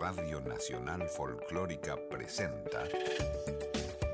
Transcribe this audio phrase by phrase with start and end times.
[0.00, 2.84] Radio Nacional Folclórica presenta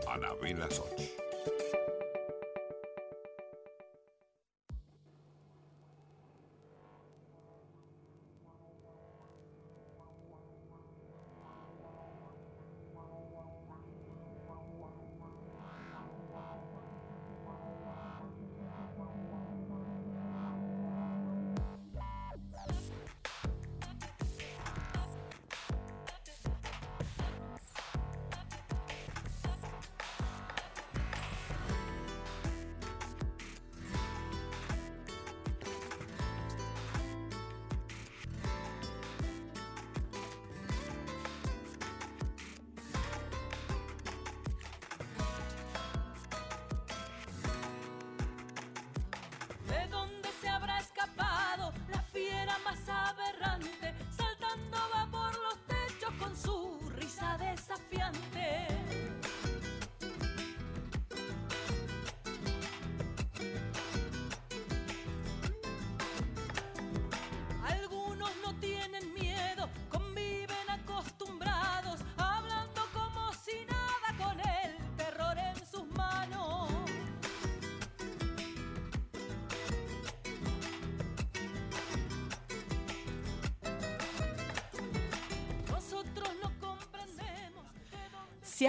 [0.06, 1.27] Anabela Soch.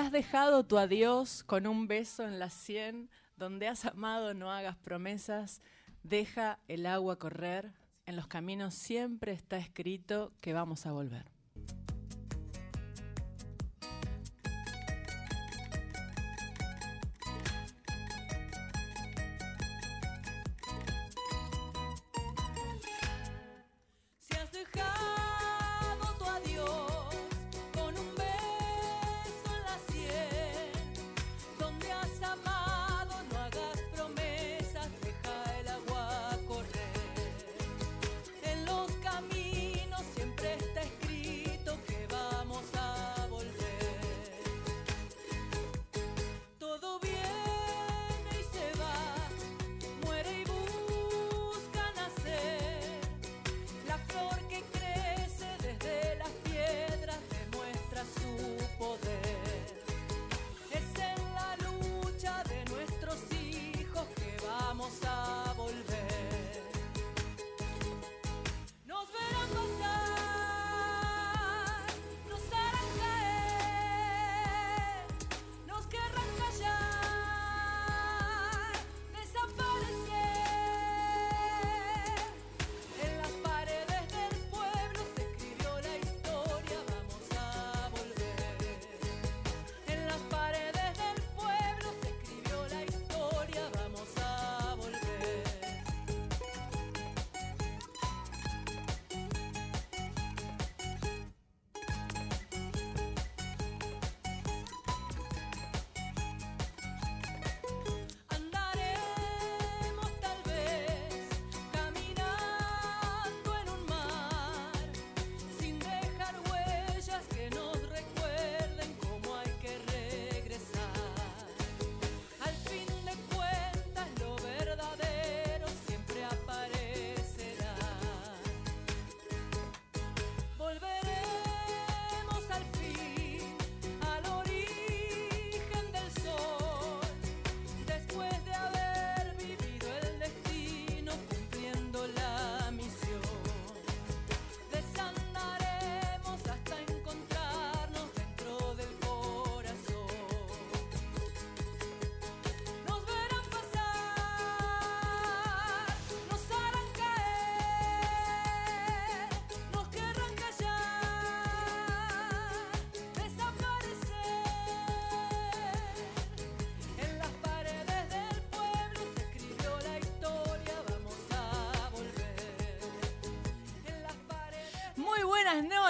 [0.09, 4.75] Has dejado tu adiós con un beso en la sien, donde has amado no hagas
[4.75, 5.61] promesas,
[6.01, 7.73] deja el agua correr,
[8.07, 11.38] en los caminos siempre está escrito que vamos a volver.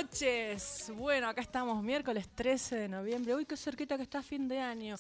[0.04, 0.92] Noches.
[0.96, 3.36] Bueno, acá estamos miércoles 13 de noviembre.
[3.36, 4.96] Uy, qué cerquita que está fin de año.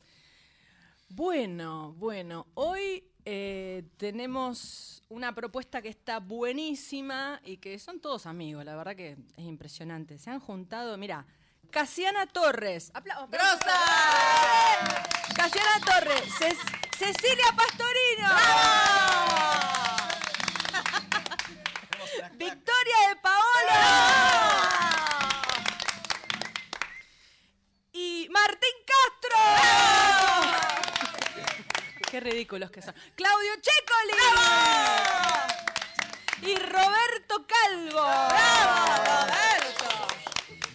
[1.14, 8.64] Bueno, bueno, hoy eh, tenemos una propuesta que está buenísima y que son todos amigos,
[8.64, 10.18] la verdad que es impresionante.
[10.18, 11.26] Se han juntado, mira,
[11.70, 12.92] Casiana Torres.
[12.94, 13.78] Apla- ¡Grosa!
[15.36, 16.56] Casiana Torres, Ce-
[16.98, 18.30] Cecilia Pastorino.
[22.38, 23.82] Victoria de Paolo.
[27.92, 29.91] Y Martín Castro.
[32.12, 32.94] Qué ridículos que son.
[33.16, 34.12] Claudio Checoli.
[36.42, 38.06] Y Roberto Calvo.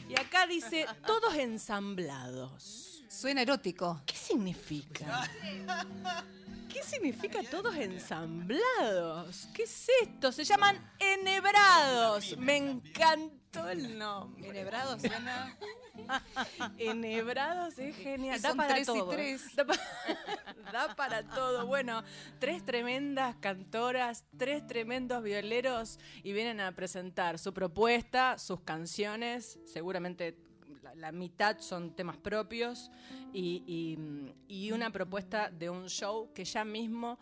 [0.08, 3.04] Y acá dice, todos ensamblados.
[3.10, 4.00] Suena erótico.
[4.06, 5.28] ¿Qué significa?
[6.76, 9.48] ¿Qué significa todos ensamblados?
[9.54, 10.30] ¿Qué es esto?
[10.30, 12.36] Se llaman enhebrados.
[12.36, 14.50] Me encantó el nombre.
[14.50, 15.56] Enhebrado suena.
[16.78, 18.42] Enhebrados es genial.
[18.42, 19.08] Da para tres y todo.
[19.08, 19.56] tres.
[19.56, 19.74] Da, pa-
[20.72, 21.66] da para todo.
[21.66, 22.02] Bueno,
[22.38, 29.58] tres tremendas cantoras, tres tremendos violeros y vienen a presentar su propuesta, sus canciones.
[29.64, 30.36] Seguramente
[30.96, 32.90] la, mitad son temas propios
[33.32, 34.34] y, y-
[34.66, 37.18] y una propuesta de un show que ya mismo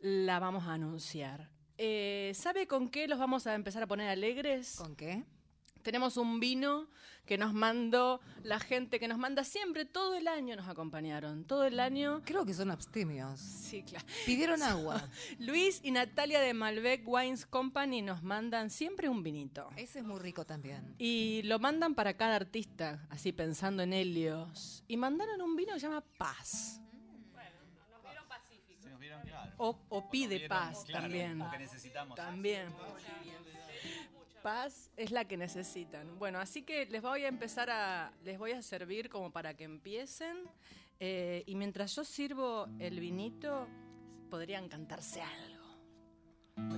[0.00, 1.50] la vamos a anunciar.
[1.78, 4.76] Eh, ¿Sabe con qué los vamos a empezar a poner alegres?
[4.76, 5.24] ¿Con qué?
[5.82, 6.88] Tenemos un vino
[7.30, 11.64] que nos mandó la gente que nos manda siempre, todo el año nos acompañaron, todo
[11.64, 12.22] el año.
[12.24, 13.38] Creo que son abstemios.
[13.38, 14.04] Sí, claro.
[14.26, 15.08] Pidieron agua.
[15.38, 19.70] Luis y Natalia de Malbec Wines Company nos mandan siempre un vinito.
[19.76, 20.96] Ese es muy rico también.
[20.98, 24.82] Y lo mandan para cada artista, así pensando en Helios.
[24.88, 26.80] Y mandaron un vino que se llama Paz.
[28.80, 29.52] Se nos vieron claro.
[29.58, 31.38] O, o pide Vieron, paz claro, también.
[31.38, 32.16] Porque necesitamos.
[32.16, 32.72] También.
[34.42, 36.18] Paz es la que necesitan.
[36.18, 39.64] Bueno, así que les voy a empezar a, les voy a servir como para que
[39.64, 40.36] empiecen.
[40.98, 43.66] eh, y mientras yo sirvo el vinito,
[44.30, 45.60] podrían cantarse algo.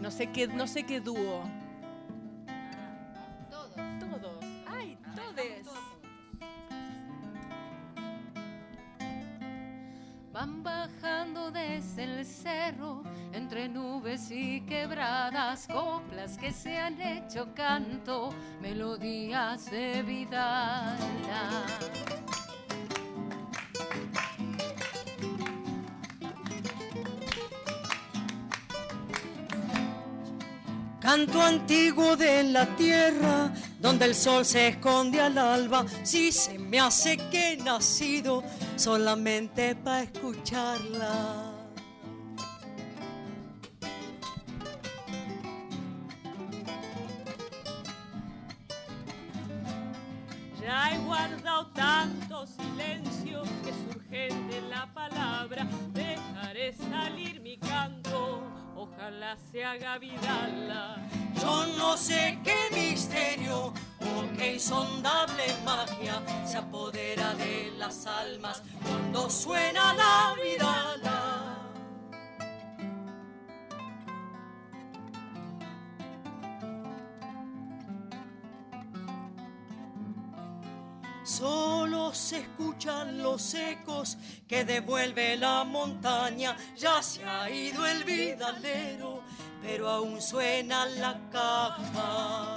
[0.00, 1.42] No sé qué, no sé qué dúo.
[3.50, 3.74] Todos.
[4.00, 4.44] Todos.
[4.66, 5.66] Ay, todes.
[10.32, 13.02] Van bajando desde el cerro,
[13.34, 18.30] entre nubes y quebradas, coplas que se han hecho canto,
[18.62, 20.96] melodías de vida.
[30.98, 35.84] Canto antiguo de la tierra, donde el sol se esconde al alba.
[36.04, 38.42] Si se me hace que he nacido
[38.76, 41.52] solamente para escucharla.
[50.60, 55.66] Ya he guardado tanto silencio que es urgente la palabra.
[55.92, 58.42] Dejaré salir mi canto,
[58.76, 60.96] ojalá se haga vidala.
[61.40, 63.66] Yo no sé qué misterio
[64.00, 67.11] o qué insondable magia se apodera
[67.42, 71.52] de las almas cuando suena la vidala.
[81.24, 86.56] Solo se escuchan los ecos que devuelve la montaña.
[86.76, 89.22] Ya se ha ido el vidalero,
[89.62, 92.56] pero aún suena la caja.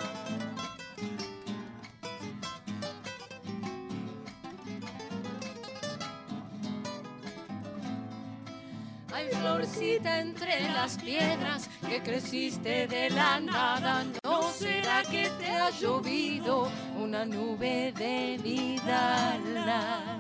[9.32, 14.04] Florcita entre las piedras que creciste de la nada.
[14.24, 20.16] ¿No será que te ha llovido una nube de vidalas?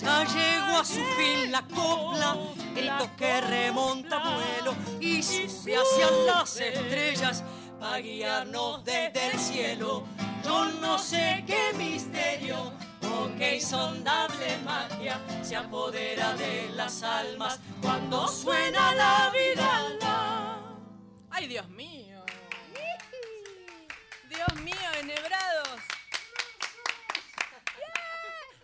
[0.00, 2.36] Ya llegó a su fin la copla,
[2.74, 7.42] grito que remonta vuelo y sube hacia las estrellas
[7.80, 10.04] para guiarnos desde el cielo.
[10.44, 18.28] Yo no sé qué misterio o qué insondable magia se apodera de las almas cuando
[18.28, 20.60] suena la vidala.
[21.30, 22.24] Ay, Dios mío.
[24.28, 25.80] Dios mío, enhebrados.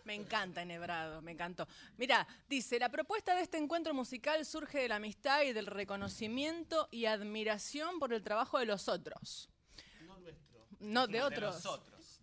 [0.04, 1.66] Me encanta Enhebrado, me encantó.
[1.96, 6.88] Mira, dice, la propuesta de este encuentro musical surge de la amistad y del reconocimiento
[6.90, 9.48] y admiración por el trabajo de los otros.
[10.84, 11.62] No de otros.
[11.62, 12.20] De otros.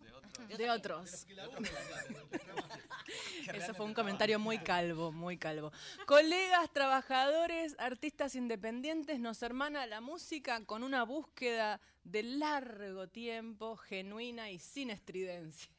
[0.48, 1.26] De otros.
[1.26, 1.66] De otros.
[3.54, 5.72] Eso fue un comentario muy calvo, muy calvo.
[6.06, 14.50] Colegas, trabajadores, artistas independientes, nos hermana la música con una búsqueda de largo tiempo, genuina
[14.50, 15.70] y sin estridencias.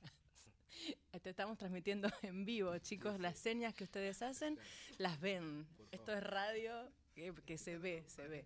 [1.22, 3.20] Te estamos transmitiendo en vivo, chicos.
[3.20, 4.60] Las señas que ustedes hacen,
[4.98, 5.66] las ven.
[5.92, 8.46] Esto es radio que, que se ve, se ve.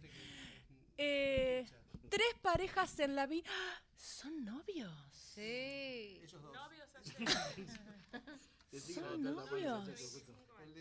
[0.98, 1.66] Eh,
[2.10, 3.50] tres parejas en la vida.
[3.50, 3.82] ¡Ah!
[3.96, 4.92] ¿Son novios?
[5.12, 6.22] Sí.
[6.54, 6.88] Novios
[8.94, 10.24] ¿Son novios?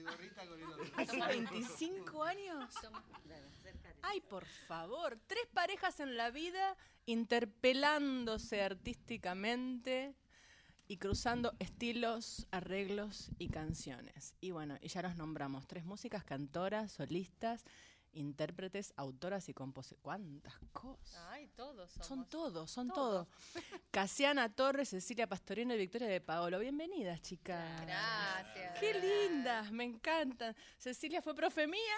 [0.96, 2.74] ¿Hace 25 años?
[4.02, 5.18] Ay, por favor.
[5.26, 10.14] Tres parejas en la vida interpelándose artísticamente
[10.88, 14.34] y cruzando estilos, arreglos y canciones.
[14.40, 15.66] Y bueno, y ya los nombramos.
[15.66, 17.64] Tres músicas, cantoras, solistas,
[18.16, 20.02] intérpretes, autoras y compositoras.
[20.02, 21.22] ¿Cuántas cosas?
[21.28, 22.06] Ay, todos somos.
[22.06, 23.28] Son todos, son todos.
[23.90, 26.58] Casiana Torres, Cecilia Pastorino y Victoria de Paolo.
[26.58, 27.80] Bienvenidas, chicas.
[27.82, 28.78] Gracias.
[28.80, 30.56] Qué lindas, me encantan.
[30.78, 31.96] Cecilia fue profe mía.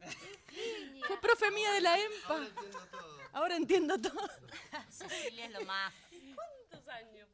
[1.06, 2.48] Fue profe mía de la EMPA.
[3.32, 4.28] Ahora entiendo todo.
[4.90, 5.92] Cecilia es lo más.
[6.34, 7.28] ¿Cuántos años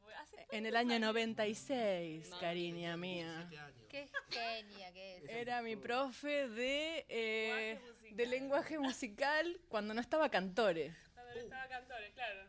[0.51, 3.49] En el año 96, cariña mía.
[3.89, 5.29] Qué genia que es.
[5.29, 7.79] Era mi profe de, eh,
[8.11, 10.95] de lenguaje musical cuando no estaba cantore.
[11.13, 12.41] cuando él estaba cantores, claro.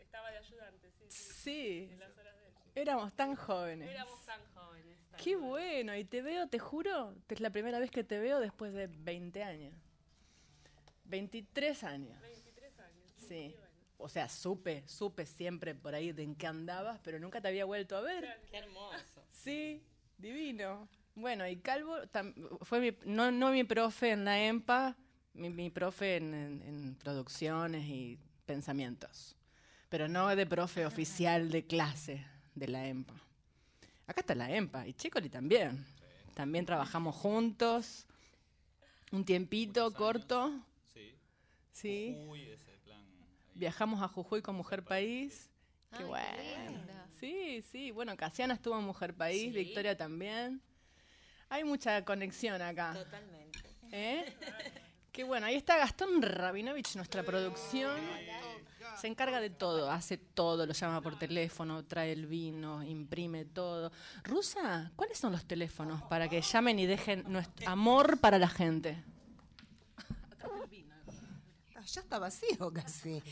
[0.00, 1.32] Estaba de ayudante, sí, sí.
[1.42, 2.52] Sí, En las horas de él.
[2.74, 3.90] éramos tan jóvenes.
[3.90, 4.98] Éramos tan jóvenes.
[5.10, 5.48] tan Qué jóvenes.
[5.50, 8.86] bueno, y te veo, te juro, es la primera vez que te veo después de
[8.86, 9.74] 20 años.
[11.04, 12.20] 23 años.
[12.22, 13.12] 23 años.
[13.28, 13.54] Sí.
[13.98, 17.64] O sea, supe, supe siempre por ahí de en qué andabas, pero nunca te había
[17.64, 18.40] vuelto a ver.
[18.50, 19.24] Qué hermoso.
[19.30, 19.82] Sí,
[20.18, 20.88] divino.
[21.14, 24.96] Bueno, y Calvo tam- fue mi, no, no mi profe en la EMPA,
[25.32, 29.34] mi, mi profe en, en- en producciones y pensamientos,
[29.88, 33.14] pero no de profe oficial de clase de la EMPA.
[34.06, 35.84] Acá está la EMPA y Chicoli también.
[36.34, 38.06] También trabajamos juntos,
[39.10, 40.52] un tiempito corto,
[40.92, 41.14] Sí.
[41.72, 42.14] sí.
[42.28, 42.75] Uy, ese.
[43.56, 45.50] Viajamos a Jujuy con Mujer País.
[45.90, 46.80] Qué Ay, bueno.
[47.18, 47.90] Sí, sí.
[47.90, 50.60] Bueno, Casiana estuvo en Mujer País, Victoria también.
[51.48, 52.92] Hay mucha conexión acá.
[52.92, 53.58] Totalmente.
[53.90, 54.36] ¿Eh?
[55.10, 55.46] Qué bueno.
[55.46, 57.98] Ahí está Gastón Rabinovich, nuestra producción.
[59.00, 63.90] Se encarga de todo, hace todo, lo llama por teléfono, trae el vino, imprime todo.
[64.22, 69.02] Rusa, ¿cuáles son los teléfonos para que llamen y dejen nuestro amor para la gente?
[71.86, 73.22] Ya está vacío casi.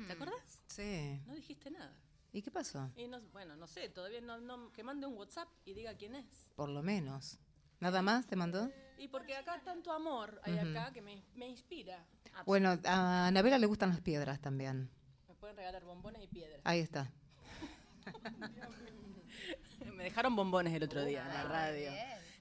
[0.07, 0.59] ¿Te acordás?
[0.67, 1.21] Sí.
[1.25, 1.93] No dijiste nada.
[2.33, 2.91] ¿Y qué pasó?
[2.95, 6.15] Y no, bueno, no sé, todavía no, no- que mande un WhatsApp y diga quién
[6.15, 6.25] es.
[6.55, 7.39] Por lo menos.
[7.79, 8.69] ¿Nada más te mandó?
[8.97, 12.05] Y porque acá tanto amor hay acá que me, me inspira.
[12.45, 14.89] Bueno, a Anabela le gustan las piedras también.
[15.27, 16.59] Me pueden regalar bombones y piedras.
[16.63, 17.11] Ahí está.
[19.95, 21.91] Me dejaron bombones el otro día en la radio.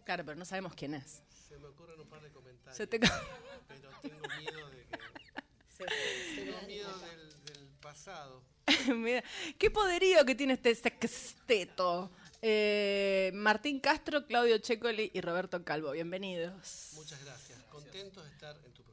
[0.05, 1.23] Claro, pero no sabemos quién es.
[1.49, 2.99] Se me ocurren un par de comentarios, Se te-
[3.69, 8.43] pero tengo miedo de que tengo miedo del, del pasado.
[8.97, 9.23] Mira,
[9.59, 12.11] qué poderío que tiene este sexteto.
[12.41, 16.91] Eh, Martín Castro, Claudio Checoli y Roberto Calvo, bienvenidos.
[16.95, 17.63] Muchas gracias.
[17.71, 18.92] Contento de estar en tu programa.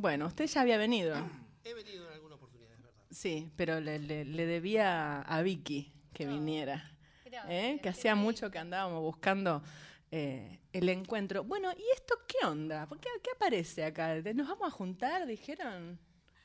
[0.00, 1.16] Bueno, usted ya había venido.
[1.64, 3.04] He venido en alguna oportunidad, es verdad.
[3.10, 6.90] Sí, pero le, le- le debía a Vicky que viniera.
[7.24, 7.80] Gracias, ¿eh?
[7.82, 9.62] Que hacía mucho que andábamos buscando
[10.10, 11.44] eh, el encuentro.
[11.44, 12.86] Bueno, ¿y esto qué onda?
[12.86, 14.14] ¿Por qué, qué aparece acá?
[14.34, 15.26] ¿Nos vamos a juntar?
[15.26, 15.98] Dijeron.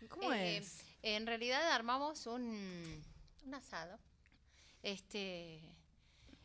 [0.09, 0.83] ¿Cómo Eh, es?
[1.03, 3.01] En realidad armamos un,
[3.45, 3.97] un asado.
[4.83, 5.59] Este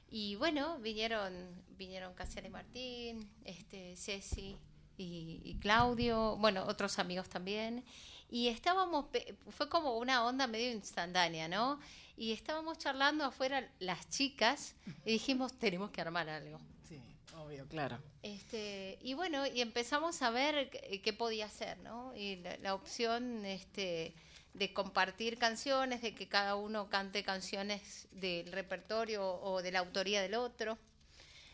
[0.08, 1.32] y bueno, vinieron
[1.70, 4.56] vinieron Casiana y Martín, este Ceci
[4.96, 7.84] y, y Claudio, bueno, otros amigos también.
[8.28, 9.06] Y estábamos,
[9.50, 11.78] fue como una onda medio instantánea, ¿no?
[12.16, 14.74] Y estábamos charlando afuera las chicas
[15.04, 16.58] y dijimos, tenemos que armar algo.
[16.88, 17.00] Sí,
[17.36, 17.98] obvio, claro.
[18.22, 22.14] Este, y bueno, y empezamos a ver qué, qué podía hacer, ¿no?
[22.16, 24.14] Y la, la opción este,
[24.54, 30.22] de compartir canciones, de que cada uno cante canciones del repertorio o de la autoría
[30.22, 30.78] del otro,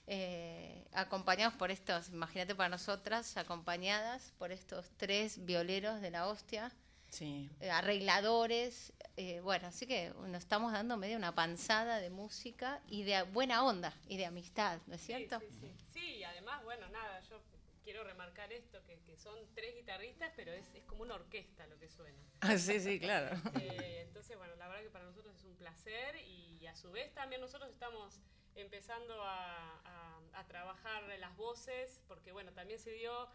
[0.06, 6.72] eh, acompañados por estos, imagínate para nosotras, acompañadas por estos tres violeros de la hostia,
[7.10, 7.50] Sí.
[7.60, 8.92] eh, arregladores.
[9.18, 13.62] eh, bueno, así que nos estamos dando medio una panzada de música y de buena
[13.64, 15.38] onda y de amistad, ¿no es cierto?
[15.40, 15.74] Sí, sí, sí.
[15.92, 17.38] Sí, y además, bueno, nada, yo
[17.84, 21.78] quiero remarcar esto, que, que son tres guitarristas, pero es, es como una orquesta lo
[21.78, 22.18] que suena.
[22.40, 23.36] Ah, sí, sí, claro.
[23.60, 27.12] Eh, entonces, bueno, la verdad que para nosotros es un placer y a su vez
[27.14, 28.18] también nosotros estamos
[28.56, 33.28] empezando a, a- a trabajar las voces, porque bueno, también se dio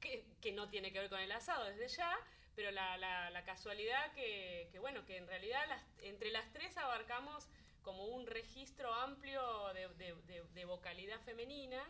[0.00, 2.14] que, que no tiene que ver con el asado desde ya,
[2.54, 6.76] pero la, la- la casualidad que, que, bueno, que en realidad las- entre las tres
[6.76, 7.48] abarcamos
[7.82, 9.42] como un registro amplio
[9.74, 11.82] de, de- de- de vocalidad femenina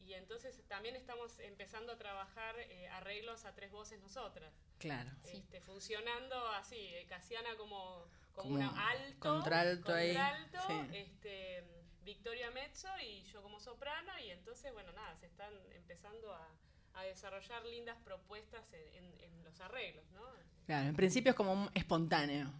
[0.00, 4.52] y entonces también estamos empezando a trabajar eh, arreglos a tres voces nosotras.
[4.78, 5.10] Claro.
[5.24, 10.88] Este, funcionando así, eh, Casiana como, como, Como una alto, contralto ahí, contralto, sí.
[12.04, 16.48] Victoria Mezzo y yo como soprano y entonces, bueno, nada, se están empezando a,
[16.94, 20.22] a desarrollar lindas propuestas en, en- en los arreglos, ¿no?
[20.66, 22.50] Claro, en principio es como espontáneo.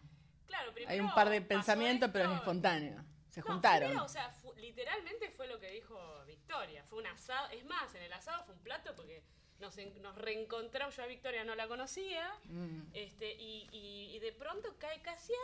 [0.47, 3.05] Claro, primero Hay un par de pensamientos, pero es espontáneo.
[3.29, 3.89] Se no, juntaron.
[3.91, 6.83] primero, o sea, fu- literalmente fue lo que dijo Victoria.
[6.85, 7.49] Fue un asado.
[7.51, 9.23] Es más, en el asado fue un plato porque
[9.61, 10.97] nos, en- nos reencontramos.
[10.97, 12.29] Yo a Victoria no la conocía.
[12.47, 12.81] Mm.
[12.93, 15.41] este y, y- y de pronto cae Casiana.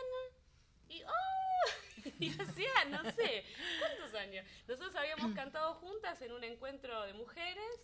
[0.88, 2.05] Y, ¡oh!
[2.21, 3.45] y hacía, no sé,
[3.81, 4.47] ¿cuántos años?
[4.69, 7.81] Nosotros habíamos cantado juntas en un encuentro de mujeres.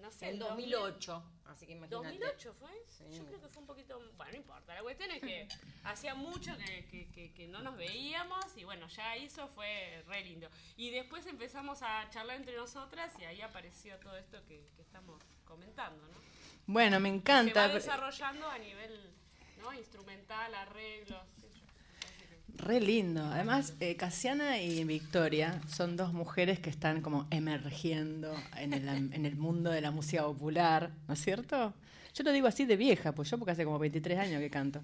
[0.00, 2.18] No sé, En 2008, así que imagínate.
[2.18, 2.70] ¿2008 fue?
[3.16, 3.96] Yo creo que fue un poquito...
[4.16, 4.74] Bueno, no importa.
[4.74, 5.46] La cuestión es que
[5.84, 10.22] hacía mucho que, que- que- que no nos veíamos y bueno, ya hizo, fue re
[10.24, 10.50] lindo.
[10.76, 15.22] Y después empezamos a charlar entre nosotras y ahí apareció todo esto que, que estamos
[15.44, 16.18] comentando, ¿no?
[16.66, 17.60] Bueno, me Se encanta.
[17.60, 19.14] va pero- desarrollando a nivel
[19.62, 19.72] ¿no?
[19.74, 21.66] instrumental, arreglos, qué sé yo.
[22.04, 23.22] Así que- Re lindo.
[23.26, 29.70] Además, eh, Casiana y Victoria son dos mujeres que están como emergiendo en el, mundo
[29.70, 31.74] de la música popular, ¿no es cierto?
[32.14, 34.80] Yo lo digo así de vieja, pues yo porque hace como 23 años que canto.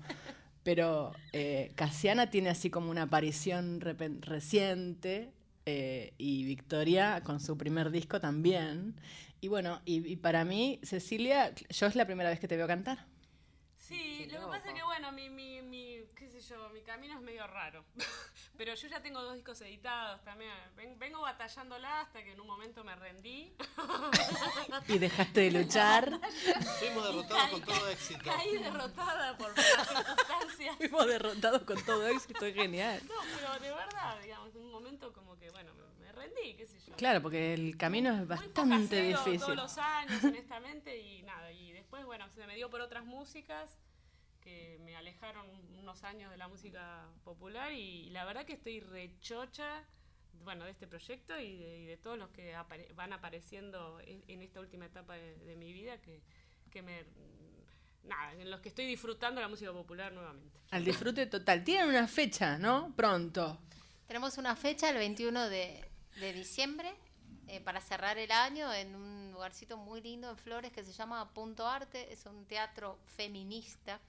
[0.63, 5.31] Pero eh, Casiana tiene así como una aparición reciente
[5.65, 8.95] eh, y Victoria con su primer disco también.
[9.41, 13.07] Y bueno, y para mí, Cecilia, yo es la primera vez que te veo cantar.
[13.91, 17.15] Sí, lo que pasa es que bueno, mi, mi, mi, qué sé yo, mi camino
[17.17, 17.85] es medio raro.
[18.57, 20.53] Pero yo ya tengo dos discos editados también.
[20.77, 23.53] Ven- vengo batallándola hasta que en un momento me rendí.
[24.89, 26.09] Y dejaste de luchar.
[26.79, 28.21] Fuimos derrotados con todo éxito.
[28.25, 30.77] Caí derrotada por las circunstancias.
[30.77, 33.01] Fuimos derrotados con todo éxito, es genial.
[33.09, 36.67] No, pero de verdad, digamos, en un momento como que, bueno, me, me rendí, qué
[36.67, 36.95] sé yo.
[36.97, 39.41] Claro, porque el camino es Muy bastante difícil.
[39.41, 41.51] todos los años, honestamente, y nada.
[41.53, 41.60] Y
[41.91, 43.69] después, bueno, se me dio por otras músicas
[44.41, 45.45] que me alejaron
[45.77, 49.83] unos años de la música popular y la verdad que estoy rechocha,
[50.45, 54.23] bueno, de este proyecto y de, y de todos los que apare- van apareciendo en,
[54.29, 56.23] en esta última etapa de, de mi vida que,
[56.71, 57.05] que me...
[58.05, 60.61] Nada, en los que estoy disfrutando la música popular nuevamente.
[60.71, 61.65] Al disfrute total.
[61.65, 62.95] Tienen una fecha, ¿no?
[62.95, 63.59] Pronto.
[64.07, 65.85] Tenemos una fecha el 21 de,
[66.21, 66.95] de diciembre
[67.51, 71.33] eh, para cerrar el año en un lugarcito muy lindo en Flores que se llama
[71.35, 72.13] Punto Arte.
[72.13, 74.01] Es un teatro feminista.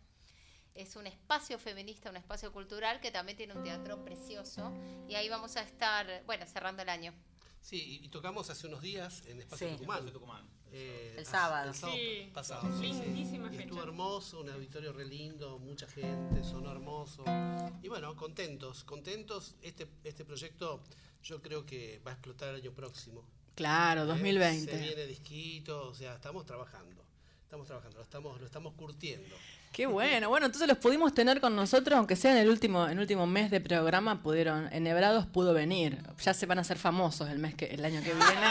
[0.76, 4.72] Es un espacio feminista, un espacio cultural que también tiene un teatro precioso.
[5.10, 7.14] Y ahí vamos a estar, bueno, cerrando el año.
[7.62, 9.74] Sí, y, tocamos hace unos días en Espacio Sí.
[9.74, 9.98] Tucumán.
[9.98, 10.50] Espacio Tucumán.
[10.72, 11.70] Eh, El sábado.
[11.70, 12.30] El sábado Sí.
[12.34, 12.80] pasado.
[12.80, 13.02] sí, sí.
[13.02, 13.64] Lindísima fecha.
[13.64, 17.24] estuvo hermoso, un auditorio re lindo, mucha gente, sonó hermoso.
[17.84, 19.56] Y bueno, contentos, contentos.
[19.62, 20.82] Este, este proyecto
[21.24, 23.24] yo creo que va a explotar el año próximo.
[23.56, 24.06] Claro, ¿eh?
[24.06, 24.72] 2020.
[24.72, 27.04] Se viene disquito, o sea, estamos trabajando.
[27.44, 29.36] Estamos trabajando, lo estamos, lo estamos curtiendo.
[29.72, 30.30] Qué bueno.
[30.30, 33.26] Bueno, entonces los pudimos tener con nosotros, aunque sea en el último, en el último
[33.26, 36.02] mes de programa, pudieron, Enhebrados pudo venir.
[36.22, 38.48] Ya se van a hacer famosos el mes que, el año que viene.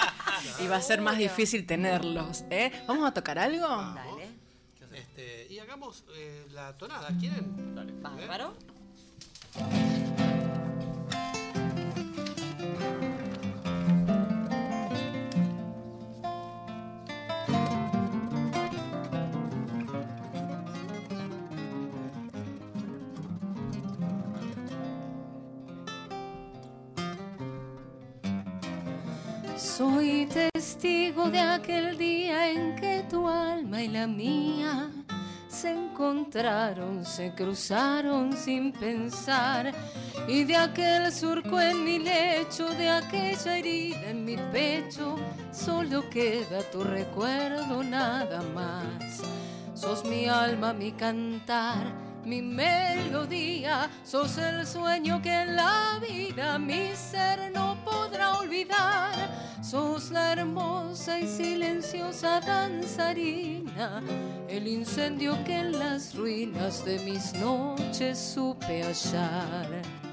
[0.65, 2.45] y va a ser más difícil tenerlos.
[2.51, 2.73] ¿eh?
[2.87, 3.67] ¿Vamos a tocar algo?
[3.67, 4.31] Dale.
[4.93, 7.75] Este, y hagamos eh, la tonada, ¿quieren?
[7.75, 7.93] Dale.
[8.01, 8.55] Bárbaro.
[30.83, 34.91] De aquel día en que tu alma y la mía
[35.47, 39.73] se encontraron, se cruzaron sin pensar.
[40.27, 45.17] Y de aquel surco en mi lecho, de aquella herida en mi pecho,
[45.53, 49.21] solo queda tu recuerdo nada más.
[49.75, 51.93] Sos mi alma, mi cantar,
[52.25, 59.13] mi melodía, sos el sueño que en la vida mi ser no podrá olvidar.
[59.63, 64.03] Sos la hermosa y silenciosa danzarina,
[64.49, 70.10] el incendio que en las ruinas de mis noches supe hallar.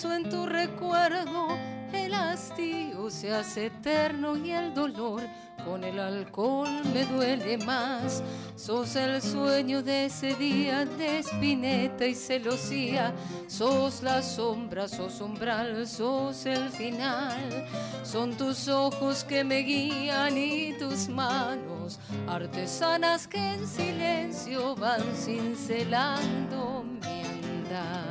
[0.00, 1.48] Pienso en tu recuerdo,
[1.92, 5.20] el hastío se hace eterno y el dolor
[5.62, 8.22] con el alcohol me duele más.
[8.56, 13.12] Sos el sueño de ese día de espineta y celosía.
[13.46, 17.66] Sos la sombra, sos umbral, sos el final.
[18.02, 26.84] Son tus ojos que me guían y tus manos, artesanas que en silencio van cincelando
[27.02, 28.09] mi andar.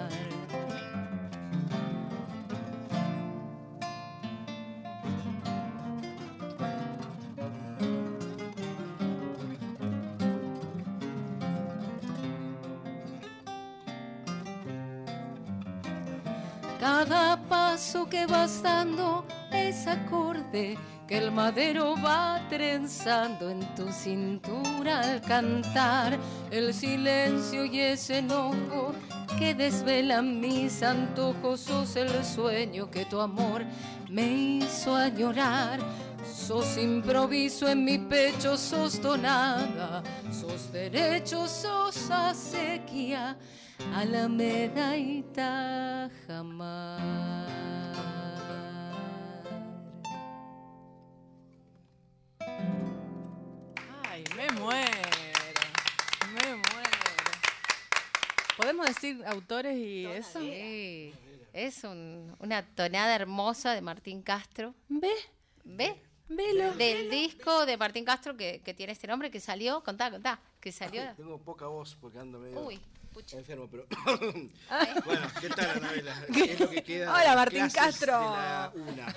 [18.20, 20.78] Que vas dando es acorde
[21.08, 26.20] que el madero va trenzando en tu cintura al cantar
[26.52, 28.94] el silencio y ese enojo
[29.38, 31.62] que desvelan mis antojos.
[31.62, 33.64] Sos el sueño que tu amor
[34.10, 35.80] me hizo añorar.
[36.26, 43.38] Sos improviso en mi pecho, sos tonada, sos derecho, sos acequia,
[43.96, 46.20] alameda y tajamar.
[54.40, 54.92] Me muero.
[56.34, 56.90] Me muero.
[58.58, 60.40] ¿Podemos decir autores y eso?
[60.40, 61.14] Sí,
[61.54, 64.74] es un- una tonada hermosa de Martín Castro.
[64.90, 65.12] ¿Ve?
[65.64, 66.02] ¿Ve?
[66.28, 66.74] Velo.
[66.76, 70.72] Del disco de Martín Castro que, que tiene este nombre, que salió, contá, contá, que
[70.72, 71.02] salió.
[71.16, 72.80] Tengo poca voz porque ando medio Uy,
[73.12, 73.38] pucha.
[73.40, 73.88] enfermo, pero.
[75.06, 76.26] bueno, ¿qué tal, Anabela?
[76.34, 77.12] ¿Qué es lo que queda?
[77.14, 78.20] Hola, Martín Castro.
[78.20, 79.16] De la UNA,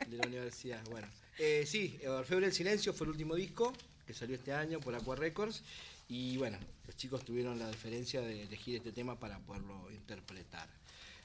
[0.08, 0.82] de la universidad.
[0.90, 1.06] Bueno,
[1.38, 3.72] eh, sí, Orfebre del Silencio fue el último disco
[4.06, 5.62] que salió este año por Aqua Records.
[6.08, 10.68] Y bueno, los chicos tuvieron la diferencia de elegir este tema para poderlo interpretar.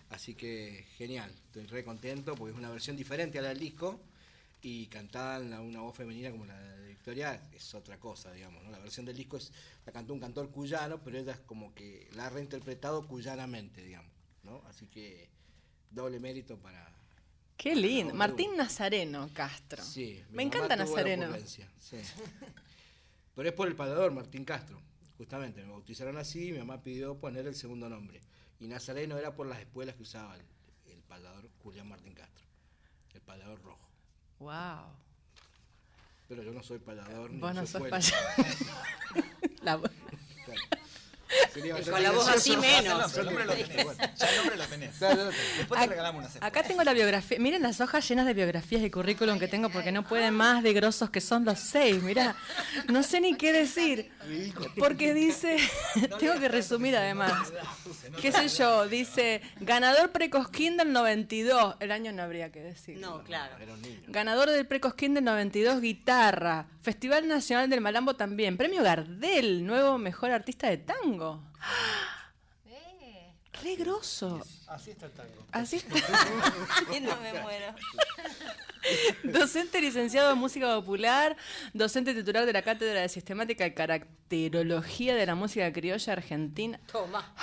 [0.09, 3.99] Así que genial, estoy re contento porque es una versión diferente a la del disco
[4.61, 8.63] y cantada en una voz femenina como la de Victoria es otra cosa, digamos.
[8.63, 8.71] ¿no?
[8.71, 9.51] La versión del disco es,
[9.85, 14.11] la cantó un cantor cuyano, pero ella es como que la ha reinterpretado cuyanamente, digamos.
[14.43, 14.63] ¿no?
[14.67, 15.29] Así que
[15.91, 16.91] doble mérito para...
[17.55, 18.13] Qué lindo.
[18.13, 19.83] Martín Nazareno Castro.
[19.83, 21.35] Sí, Me encanta Nazareno.
[21.45, 21.63] sí.
[23.39, 24.81] Pero es por el palador Martín Castro,
[25.17, 25.63] justamente.
[25.63, 28.19] Me bautizaron así y mi mamá pidió poner el segundo nombre.
[28.59, 30.41] Y Nazareno era por las espuelas que usaba el,
[30.91, 32.45] el palador Julián Martín Castro.
[33.13, 33.87] El palador rojo.
[34.39, 34.91] Wow.
[36.27, 38.13] Pero yo no soy palador ni Vos no sos payaso.
[39.63, 39.89] La voz.
[41.53, 43.15] Sería Y con la voz así menos.
[43.17, 43.87] El nombre lo tenés.
[44.17, 44.99] Ya el nombre lo tenés.
[44.99, 46.45] Después te regalamos una cepa.
[46.45, 47.37] Acá tengo la biografía.
[47.39, 50.73] Miren las hojas llenas de biografías y currículum que tengo porque no pueden más de
[50.73, 52.01] grosos que son los seis.
[52.01, 52.35] Mirá,
[52.87, 54.11] no sé ni qué decir.
[54.77, 55.57] Porque dice,
[56.19, 57.51] tengo que resumir además.
[58.21, 58.87] ¿Qué sé yo?
[58.87, 61.75] Dice, ganador Precosquín del 92.
[61.79, 62.97] El año no habría que decir.
[62.99, 63.55] No, claro.
[64.07, 66.67] Ganador del Precosquín del 92, guitarra.
[66.89, 68.57] Festival Nacional del Malambo también.
[68.57, 71.39] Premio Gardel, nuevo mejor artista de tango.
[73.61, 74.43] Re grosso.
[74.65, 75.45] Así está el tango.
[75.51, 75.77] Así
[76.97, 77.75] Y no me muero.
[79.23, 81.37] Docente licenciado en música popular,
[81.73, 86.79] docente titular de la Cátedra de Sistemática y Caracterología de la Música Criolla Argentina.
[86.91, 87.35] Toma.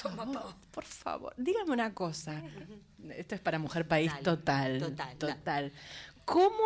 [0.00, 2.40] Por favor, por favor, dígame una cosa.
[3.16, 4.78] Esto es para Mujer País total.
[4.78, 5.72] total, Total.
[6.24, 6.62] ¿Cómo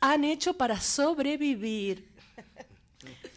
[0.00, 2.08] han hecho para sobrevivir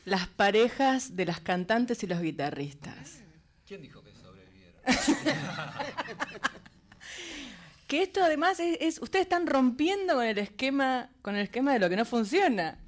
[0.05, 3.19] las parejas de las cantantes y los guitarristas?
[3.67, 4.81] ¿Quién dijo que sobrevivieron?
[7.87, 11.79] Que esto además es, es- ustedes están rompiendo con el esquema, con el esquema de
[11.79, 12.79] lo que no funciona.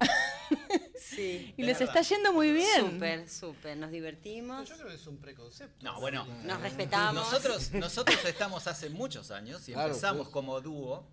[0.96, 1.54] Sí.
[1.56, 2.90] y les está yendo muy bien.
[2.92, 3.76] Súper, súper.
[3.76, 4.68] Nos divertimos.
[4.68, 5.84] Yo creo que es un preconcepto.
[5.84, 6.26] No, bueno.
[6.42, 7.14] Nos respetamos.
[7.30, 10.32] Nosotros, nosotros estamos hace muchos años y Claro, empezamos sí.
[10.32, 11.06] como dúo.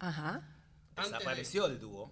[0.00, 0.42] Ajá.
[1.04, 2.10] Desapareció el dúo.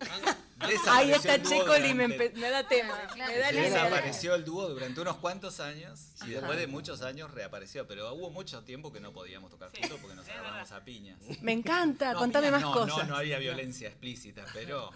[0.89, 2.95] Ahí está Checoli, me, me da tema.
[3.17, 3.53] Me da.
[3.53, 7.87] Desapareció el dúo durante unos cuantos años y después de muchos años reapareció.
[7.87, 11.19] Pero hubo mucho tiempo que no podíamos tocar juntos porque nos agarramos a piñas.
[11.43, 13.07] Me encanta, No, contame piñas más no, cosas.
[13.07, 14.91] No, no había violencia explícita, pero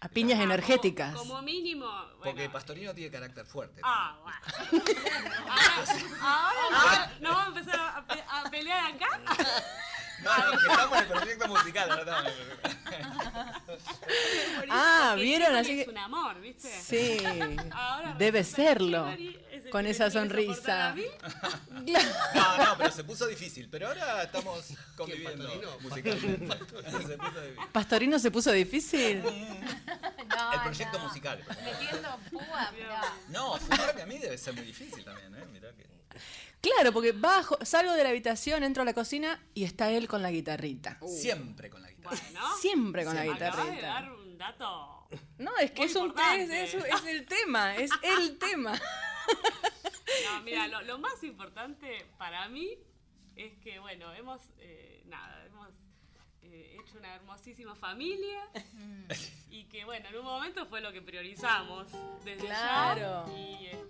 [0.00, 1.14] A piñas energéticas.
[1.14, 1.86] Como mínimo.
[1.86, 2.18] Bueno.
[2.22, 3.80] Porque Pastorino tiene carácter fuerte.
[3.82, 4.84] Ah, bueno.
[6.20, 9.20] Ahora, ahora no vamos a empezar a, pe- a pelear acá.
[10.22, 13.78] No, estamos en el proyecto musical, no estamos en el proyecto.
[14.70, 15.56] Ah, Porque ¿vieron?
[15.56, 16.70] Así Es un amor, ¿viste?
[16.82, 17.18] Sí,
[17.72, 19.08] Ahora debe serlo.
[19.08, 20.94] es Con esa sonrisa.
[22.34, 23.68] No, no, pero se puso difícil.
[23.70, 24.64] Pero ahora estamos
[24.96, 25.78] conviviendo Pastorino?
[25.80, 26.58] musicalmente.
[26.58, 27.66] Se puso difícil.
[27.72, 29.22] ¿Pastorino se puso difícil?
[29.22, 31.04] No, El proyecto no.
[31.04, 31.44] musical.
[31.62, 33.02] Metiendo púa, mirá.
[33.28, 35.44] No, fumarme a mí debe ser muy difícil también, ¿eh?
[35.52, 35.84] Mirá que.
[36.64, 40.22] Claro, porque bajo, salgo de la habitación, entro a la cocina y está él con
[40.22, 40.98] la guitarrita.
[41.06, 42.16] Siempre con la guitarra.
[42.32, 43.86] Bueno, Siempre con la acabas de guitarrita.
[43.86, 45.08] dar un dato.
[45.38, 46.64] No, es que es, un, importante.
[46.64, 48.72] es, es- es el tema, es el tema.
[50.24, 52.78] No, mira, lo, lo más importante para mí
[53.36, 55.74] es que, bueno, hemos, eh, nada, hemos
[56.42, 58.40] eh, hecho una hermosísima familia
[59.50, 61.88] y que, bueno, en un momento fue lo que priorizamos
[62.24, 63.26] desde Claro.
[63.26, 63.32] ya.
[63.38, 63.83] Y, porque,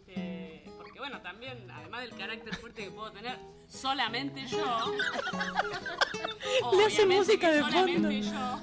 [1.05, 3.39] bueno, también, además del carácter fuerte que puedo tener
[3.69, 4.57] solamente yo,
[6.79, 8.33] Le hacen música de solamente fondo.
[8.33, 8.59] yo.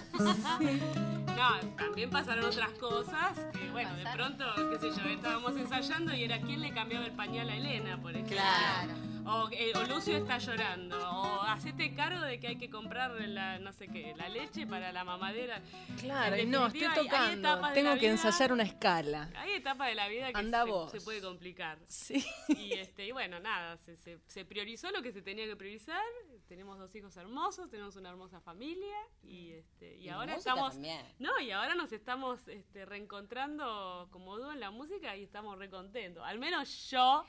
[1.36, 6.24] No, también pasaron otras cosas que, bueno, de pronto, qué sé yo, estábamos ensayando y
[6.24, 8.38] era quién le cambiaba el pañal a Elena, por ejemplo.
[8.38, 8.94] Claro.
[9.32, 10.98] O, eh, o Lucio está llorando.
[10.98, 14.92] O hacete cargo de que hay que comprar la, no sé qué, la leche para
[14.92, 15.62] la mamadera.
[16.00, 16.92] Claro, no, estoy definitiva,
[17.26, 17.74] hay- hay tocando.
[17.74, 19.30] Tengo que vida- ensayar una escala.
[19.36, 20.92] Hay etapas de la vida que Anda se, vos.
[20.92, 21.80] se puede complicar.
[21.88, 22.24] Sí.
[22.50, 26.02] Y, este, y bueno, nada, se, se- se priorizó lo que se tenía que priorizar.
[26.48, 30.74] Tenemos dos hijos hermosos, tenemos una hermosa familia y, este, y, Y ahora estamos...
[30.74, 31.02] también.
[31.20, 36.24] No, y ahora nos estamos este, reencontrando como dúo en la música y estamos recontentos.
[36.26, 37.26] Al menos yo,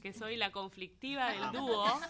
[0.00, 1.84] que soy la conflictiva del dúo.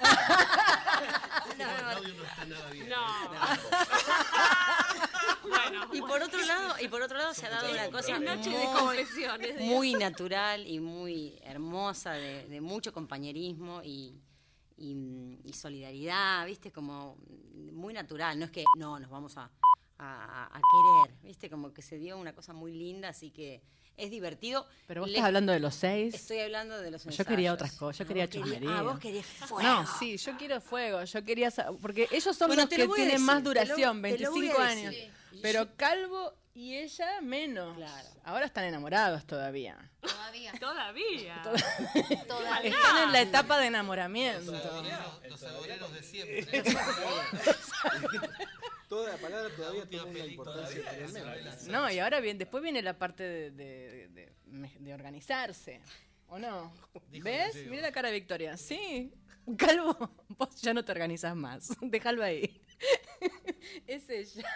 [1.57, 2.89] Claudio no está nada bien.
[2.89, 2.97] No.
[5.49, 8.51] bueno, Y por otro lado, y por otro lado se ha dado una cosa noche
[8.51, 9.61] de muy, confesiones.
[9.61, 14.21] muy natural y muy hermosa, de, de mucho compañerismo y,
[14.77, 16.73] y- y solidaridad, ¿viste?
[16.73, 17.17] Como
[17.73, 18.39] muy natural.
[18.39, 19.51] No es que no, nos vamos a,
[19.99, 21.49] a- a querer, ¿viste?
[21.51, 23.63] Como que se dio una cosa muy linda, así que
[23.97, 24.67] es divertido.
[24.87, 26.15] Pero vos Le- estás hablando de los seis.
[26.15, 27.55] Estoy hablando de los Yo quería ensayos.
[27.55, 28.79] otras cosas, yo quería chusmería.
[28.79, 29.63] Ah, vos querías fuego.
[29.63, 33.21] No, sí, yo quiero fuego, yo quería porque ellos son Bueno, los que tienen decir,
[33.21, 34.89] más duración, te lo voy a 25 decir.
[34.89, 34.95] años.
[35.43, 37.77] Pero Calvo y ella menos.
[37.77, 38.09] Claro.
[38.25, 39.77] Ahora están enamorados todavía.
[40.01, 40.53] Todavía.
[40.61, 41.43] Todavía.
[42.29, 42.71] Todavía.
[42.77, 44.53] Están en la etapa de enamoramiento.
[44.53, 46.63] Los de siempre.
[48.89, 51.57] Toda la palabra todavía tiene una importancia tremenda.
[51.69, 55.81] No, y ahora bien, después viene la parte de, de- de- de- de organizarse.
[56.29, 56.73] ¿O no?
[57.11, 57.57] Dijo ¿Ves?
[57.67, 58.57] Mira la cara de Victoria.
[58.57, 59.13] Sí.
[59.59, 59.95] Calvo,
[60.29, 61.69] vos ya no te organizas más.
[61.81, 62.61] Déjalo ahí.
[63.87, 64.49] es ella.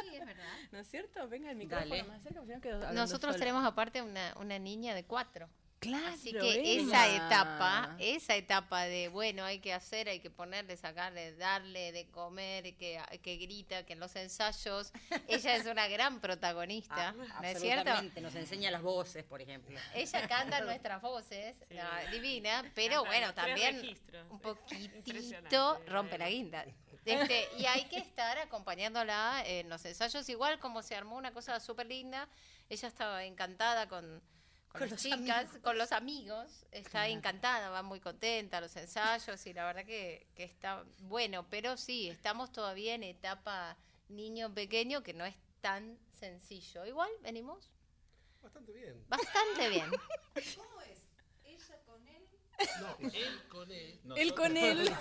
[0.00, 0.44] Sí, es verdad.
[0.72, 1.28] ¿No es cierto?
[1.28, 2.02] Venga el micrófono Dale.
[2.04, 3.38] más cerca, porque si no quedo hablando Nosotros sola.
[3.40, 5.48] tenemos aparte una, una niña de cuatro.
[5.80, 10.76] Claro, Así que esa etapa, esa etapa de, bueno, hay que hacer, hay que ponerle,
[10.76, 14.92] sacarle, darle de comer, que, que grita, que en los ensayos,
[15.28, 17.80] ella es una gran protagonista, Ah, ¿no es cierto?
[17.90, 18.20] absolutamente.
[18.20, 19.78] Nos enseña las voces, por ejemplo.
[19.94, 21.76] Ella canta nuestras voces, Sí.
[22.10, 23.96] divina, pero Canta bueno, también
[24.30, 26.64] un poquitito rompe la guinda.
[27.04, 31.60] Este, y hay que estar acompañándola en los ensayos, igual como se armó una cosa
[31.60, 32.28] súper linda,
[32.68, 34.20] ella estaba encantada con,
[34.68, 39.52] con, las chicas, con los amigos, está encantada, va muy contenta a los ensayos y
[39.52, 43.76] la verdad que, que está bueno, pero sí, estamos todavía en etapa
[44.08, 46.86] niño pequeño que no es tan sencillo.
[46.86, 47.70] Igual venimos
[48.42, 49.04] Bastante bien.
[49.08, 49.90] bastante bien.
[52.80, 54.00] No, él con él.
[54.16, 54.90] Él con él.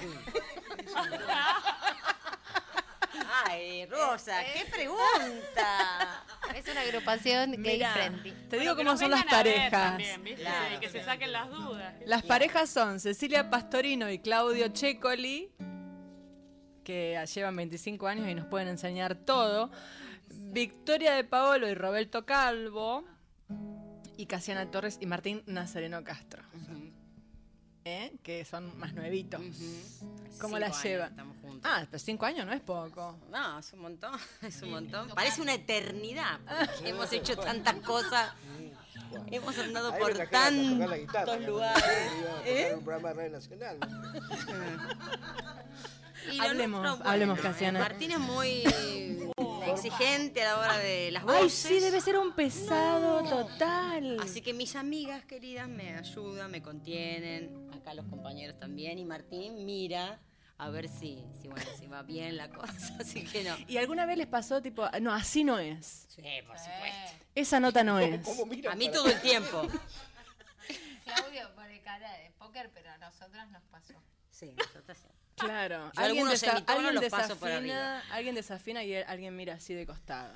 [3.45, 6.23] Ay, Rosa, qué pregunta.
[6.55, 8.31] Es una agrupación gay Mirá, friendly.
[8.49, 9.71] Te digo Bueno, cómo son las parejas.
[9.71, 10.41] también, ¿viste?
[10.41, 10.75] Claro.
[10.75, 11.93] Y que se saquen las dudas.
[12.05, 15.51] Las parejas son Cecilia Pastorino y Claudio Checoli,
[16.83, 19.71] que llevan 25 años y nos pueden enseñar todo.
[20.29, 23.05] Victoria de Paolo y Roberto Calvo.
[24.19, 26.41] Y Casiana Torres y Martín Nazareno Castro.
[27.85, 28.13] ¿Eh?
[28.23, 29.41] Que son más nuevitos.
[30.41, 31.15] ¿Cómo las llevan?
[31.63, 33.17] Ah, pero 5 años no es poco.
[33.29, 35.09] No, es un montón, es un montón.
[35.09, 36.39] Parece una eternidad.
[36.45, 38.31] porque hemos hecho tantas cosas.
[39.31, 41.47] Hemos andado Ahí por tantos guitarra, ¿no?
[41.47, 41.83] lugares.
[42.45, 42.71] ¿Eh?
[42.75, 43.77] un programa de Radio Nacional.
[46.31, 47.79] Y Hablemos, nuestro, hablemos, eh, Casiana.
[47.79, 48.63] Martín es muy
[49.67, 51.53] exigente a la hora de las Ay, voces.
[51.53, 54.17] sí, debe ser un pesado total.
[54.21, 59.65] Así que mis amigas queridas me ayudan, me contienen, acá los compañeros también, y Martín
[59.65, 60.19] mira
[60.59, 63.55] a ver si, si, bueno, si va bien la cosa, así que no.
[63.67, 66.05] ¿Y alguna vez les pasó tipo, no, así no es?
[66.07, 67.25] Sí, por supuesto.
[67.35, 68.25] Esa nota no es.
[68.69, 69.67] A mí todo el tiempo.
[71.05, 73.93] Claudio pone cara de póker, pero a nosotras nos pasó.
[74.29, 75.07] Sí, nosotras sí.
[75.35, 75.91] Claro.
[75.95, 79.73] Yo algunos desa- semitonos alguien los paso por desafina, alguien desafina y alguien mira así
[79.75, 80.33] de costado.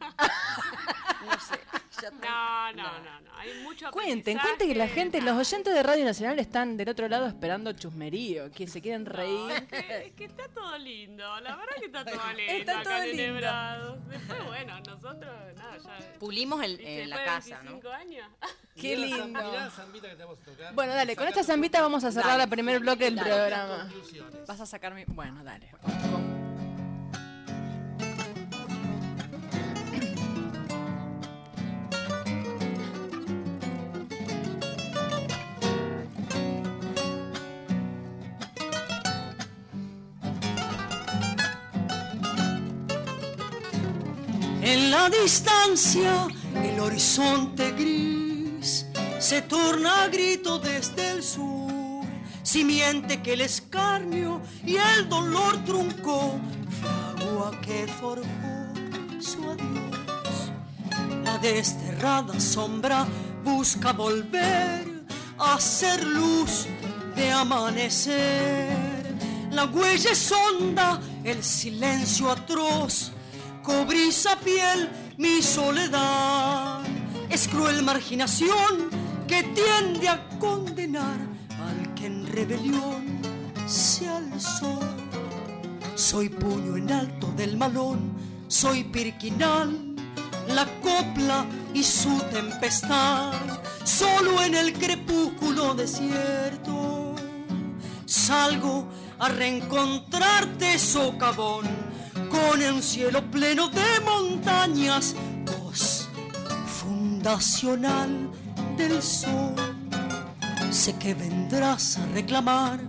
[1.26, 1.58] No sé.
[2.00, 3.30] ya te- No, no, no, no.
[3.36, 7.08] Hay mucho Cuenten, cuenten que la gente, los oyentes de Radio Nacional están del otro
[7.08, 9.50] lado esperando chusmerío, que se quieren reír.
[9.50, 12.82] Es que, es que está todo lindo, la verdad que está todo lindo Está acá
[12.90, 13.96] todo lindo.
[14.08, 16.18] Después, bueno, nosotros, nada, ya...
[16.18, 17.72] Pulimos el- la de casa, ¿no?
[17.80, 18.28] 25 años.
[18.76, 19.26] Qué lindo.
[19.26, 20.74] mirá la zambita que te vamos a tocar.
[20.74, 23.30] Bueno, dale, con esta zambita vamos a cerrar el primer bloque del Dale.
[23.30, 23.90] programa.
[24.46, 25.04] Vas a sacar mi...
[25.06, 25.70] Bueno, dale.
[44.76, 46.28] En la distancia
[46.62, 48.84] el horizonte gris
[49.18, 52.04] se torna a grito desde el sur,
[52.42, 56.38] simiente que el escarnio y el dolor truncó,
[56.78, 58.28] fragua que forjó
[59.18, 60.52] su adiós.
[61.24, 63.06] La desterrada sombra
[63.42, 65.06] busca volver
[65.38, 66.66] a ser luz
[67.16, 68.76] de amanecer.
[69.52, 73.12] La huella es honda, el silencio atroz,
[73.66, 76.82] cobriza piel mi soledad.
[77.28, 78.88] Es cruel marginación
[79.26, 81.18] que tiende a condenar
[81.50, 83.20] al que en rebelión
[83.66, 84.78] se alzó.
[85.96, 88.12] Soy puño en alto del malón,
[88.46, 89.96] soy pirquinal,
[90.46, 93.32] la copla y su tempestad,
[93.82, 97.16] solo en el crepúsculo desierto.
[98.04, 98.86] Salgo
[99.18, 101.66] a reencontrarte, socavón,
[102.28, 106.08] con un cielo pleno de montañas, voz
[106.66, 108.30] fundacional
[108.76, 109.54] del sol.
[110.70, 112.80] Sé que vendrás a reclamar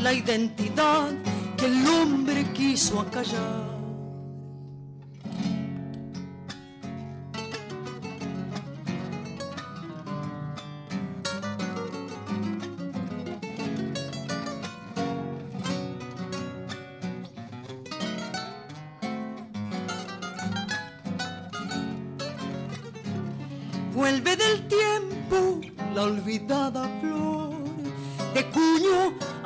[0.00, 1.10] la identidad
[1.56, 3.75] que el hombre quiso acallar.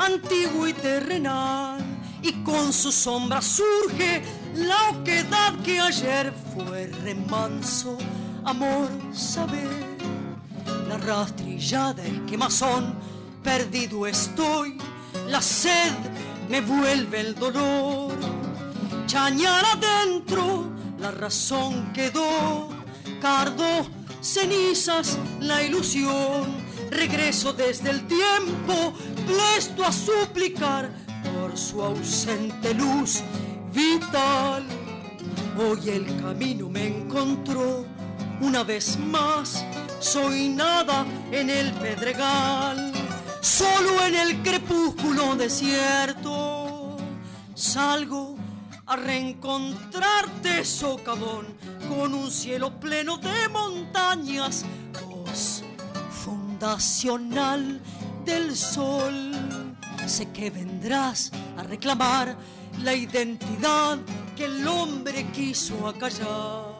[0.00, 1.78] Antiguo y terrenal
[2.22, 4.22] y con su sombra surge
[4.54, 7.98] la oquedad que ayer fue remanso,
[8.44, 9.68] amor, saber.
[10.88, 12.98] La rastrilla del quemazón,
[13.44, 14.76] perdido estoy,
[15.28, 15.92] la sed
[16.48, 18.14] me vuelve el dolor.
[19.06, 22.68] Chañar adentro, la razón quedó,
[23.20, 23.86] cardo,
[24.20, 26.70] cenizas, la ilusión.
[26.90, 28.92] Regreso desde el tiempo,
[29.30, 30.90] presto a suplicar
[31.22, 33.22] por su ausente luz
[33.72, 34.64] vital.
[35.58, 37.84] Hoy el camino me encontró
[38.40, 39.64] una vez más.
[40.00, 42.92] Soy nada en el pedregal,
[43.40, 46.96] solo en el crepúsculo desierto.
[47.54, 48.36] Salgo
[48.86, 51.46] a reencontrarte, socavón,
[51.88, 54.64] con un cielo pleno de montañas,
[55.06, 55.62] voz
[56.24, 57.80] fundacional
[58.30, 59.32] del sol.
[60.06, 62.36] Sé que vendrás a reclamar
[62.82, 63.98] la identidad
[64.36, 66.70] que el hombre quiso acallar.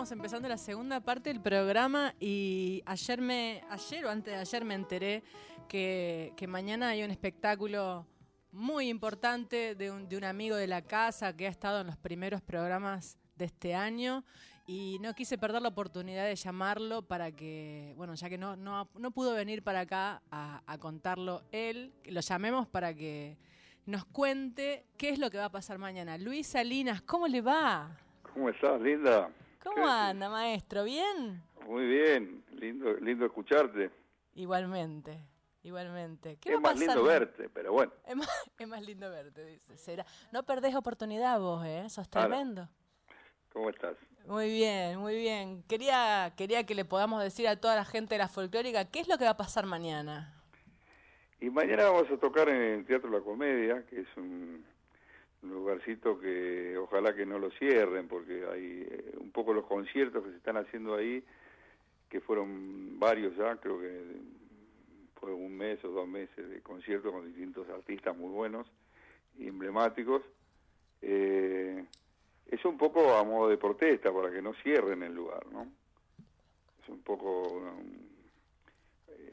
[0.00, 4.74] Empezando la segunda parte del programa y ayer me, ayer o antes de ayer me
[4.74, 5.22] enteré
[5.68, 8.06] que, que mañana hay un espectáculo
[8.50, 11.98] muy importante de un, de un amigo de la casa que ha estado en los
[11.98, 14.24] primeros programas de este año
[14.66, 18.88] y no quise perder la oportunidad de llamarlo para que, bueno, ya que no, no,
[18.98, 23.36] no pudo venir para acá a, a contarlo él, lo llamemos para que
[23.84, 26.16] nos cuente qué es lo que va a pasar mañana.
[26.16, 27.98] Luis Salinas, ¿cómo le va?
[28.22, 29.30] ¿Cómo estás, linda?
[29.62, 30.84] ¿Cómo anda, maestro?
[30.84, 31.42] ¿Bien?
[31.66, 33.90] Muy bien, lindo, lindo escucharte.
[34.34, 35.26] Igualmente.
[35.62, 36.38] Igualmente.
[36.40, 37.92] ¿Qué Es más lindo verte, pero bueno.
[38.06, 39.76] Es más, es más lindo verte, dice.
[39.76, 40.06] Será.
[40.32, 41.88] No perdés oportunidad vos, ¿eh?
[41.90, 42.68] Sos tremendo.
[43.52, 43.96] ¿Cómo estás?
[44.26, 45.62] Muy bien, muy bien.
[45.64, 49.08] Quería, quería que le podamos decir a toda la gente de la folclórica qué es
[49.08, 50.40] lo que va a pasar mañana.
[51.40, 54.64] Y mañana vamos a tocar en el Teatro La Comedia, que es un,
[55.42, 60.24] un lugarcito que ojalá que no lo cierren, porque hay eh, un poco los conciertos
[60.24, 61.22] que se están haciendo ahí,
[62.08, 64.02] que fueron varios ya, creo que
[65.20, 68.66] fue un mes o dos meses de conciertos con distintos artistas muy buenos
[69.38, 70.22] y emblemáticos.
[71.02, 71.84] Eh,
[72.46, 75.66] es un poco a modo de protesta para que no cierren el lugar, ¿no?
[76.82, 77.62] Es un poco
[79.08, 79.30] eh,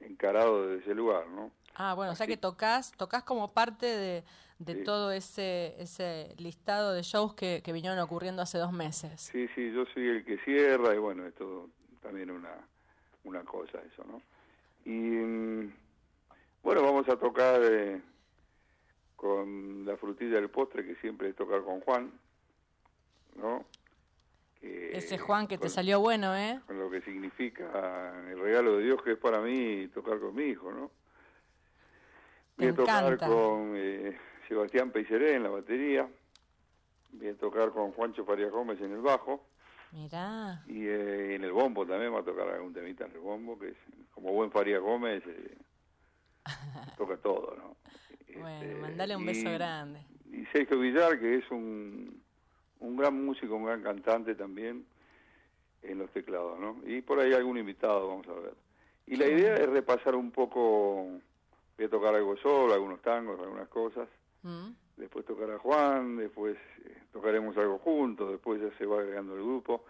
[0.00, 1.50] encarado desde ese lugar, ¿no?
[1.74, 4.24] Ah, bueno, o sea que tocas, tocas como parte de,
[4.58, 4.84] de Sí.
[4.84, 9.20] todo ese, ese listado de shows que, que vinieron ocurriendo hace dos meses.
[9.20, 11.68] Sí, sí, yo soy el que cierra y bueno, es todo
[12.00, 12.54] también una,
[13.24, 14.22] una cosa eso, ¿no?
[14.84, 15.74] Y mm,
[16.62, 18.00] bueno, vamos a tocar eh,
[19.16, 22.12] con la frutilla del postre, que siempre es tocar con Juan,
[23.36, 23.64] ¿no?
[24.60, 26.60] Que- Ese Juan que te salió bueno, ¿eh?
[26.66, 30.44] Con lo que significa el regalo de Dios que es para mí tocar con mi
[30.44, 30.90] hijo, ¿no?
[32.56, 34.16] Voy a tocar con eh,
[34.48, 36.08] Sebastián Peiseré en la batería,
[37.12, 39.44] voy a tocar con Juancho Farías Gómez en el bajo,
[39.92, 40.62] Mirá.
[40.66, 43.68] y eh, en el bombo también va a tocar algún temita en el bombo, que
[43.68, 43.76] es
[44.12, 45.58] como buen Farías Gómez, eh,
[46.96, 47.76] toca todo, ¿no?
[48.40, 50.00] Bueno, mandale un beso grande.
[50.30, 52.20] Y Sergio Villar, que es un,
[52.80, 54.84] un gran músico, un gran cantante también
[55.82, 56.80] en los teclados, ¿no?
[56.86, 58.54] Y por ahí algún invitado, vamos a ver.
[59.06, 61.08] Y la idea es repasar un poco,
[61.76, 64.08] voy a tocar algo solo, algunos tangos, algunas cosas,
[64.42, 64.70] ¿Mm?
[64.96, 69.42] después tocar a Juan, después eh, tocaremos algo juntos, después ya se va agregando el
[69.42, 69.84] grupo.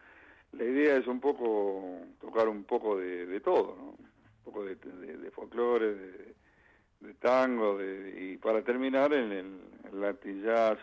[0.52, 3.84] La idea es un poco tocar un poco de, de todo, ¿no?
[3.90, 5.94] Un poco de, de, de folclore,
[7.00, 9.60] de, tango, de, y para terminar en el,
[9.92, 10.04] el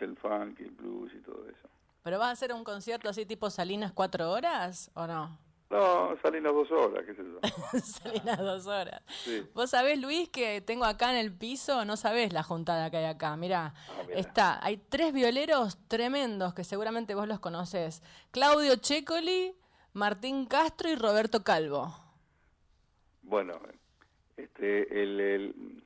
[0.02, 1.70] el funk, el blues y todo eso.
[2.04, 5.38] ¿Pero vas a hacer un concierto así tipo Salinas cuatro horas o no?
[5.72, 7.80] No, salen las dos horas, qué sé yo.
[7.80, 9.02] Salinas dos horas.
[9.24, 9.48] Sí.
[9.54, 13.06] Vos sabés, Luis, que tengo acá en el piso, no sabés la juntada que hay
[13.06, 13.38] acá.
[13.38, 14.20] Mirá, Ah, mirá.
[14.20, 18.04] está, hay tres violeros tremendos que seguramente vos los conocés.
[18.32, 19.56] Claudio Checoli,
[19.94, 21.96] Martín Castro y Roberto Calvo.
[23.22, 23.54] Bueno,
[24.36, 25.84] este, el, el,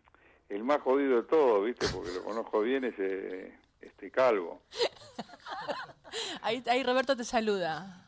[0.49, 1.87] el más jodido de todo, ¿viste?
[1.89, 4.63] Porque lo conozco bien, es eh, este Calvo.
[6.41, 8.04] Ahí, ahí Roberto te saluda.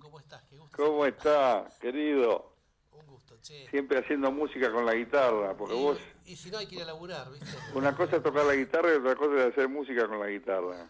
[0.00, 0.42] ¿Cómo estás?
[0.48, 0.76] Qué gusto.
[0.76, 2.52] ¿Cómo está, querido?
[2.92, 3.68] Un gusto, che.
[3.70, 6.86] Siempre haciendo música con la guitarra, porque vos, Y si no, hay que ir a
[6.86, 7.46] laburar, ¿viste?
[7.74, 10.88] una cosa es tocar la guitarra y otra cosa es hacer música con la guitarra.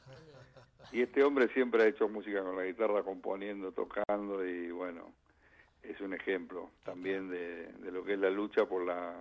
[0.91, 5.15] Y este hombre siempre ha hecho música con la guitarra, componiendo, tocando, y bueno,
[5.83, 9.15] es un ejemplo también de, de lo que es la lucha por la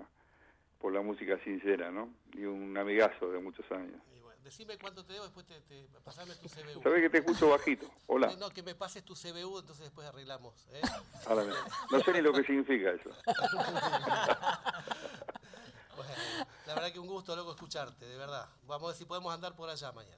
[0.81, 2.09] por la música sincera, ¿no?
[2.33, 4.01] Y un amigazo de muchos años.
[4.43, 6.81] Decime cuánto te debo, después te, te pasame tu CBU.
[6.81, 7.89] ¿Sabés que te escucho bajito?
[8.07, 8.35] Hola.
[8.39, 10.65] No, que me pases tu CBU, entonces después arreglamos.
[10.71, 10.81] ¿eh?
[11.27, 11.45] Ahora
[11.91, 13.09] no sé ni lo que significa eso.
[15.93, 16.13] Bueno,
[16.65, 18.47] la verdad que un gusto, loco, escucharte, de verdad.
[18.65, 20.17] Vamos a ver si podemos andar por allá mañana.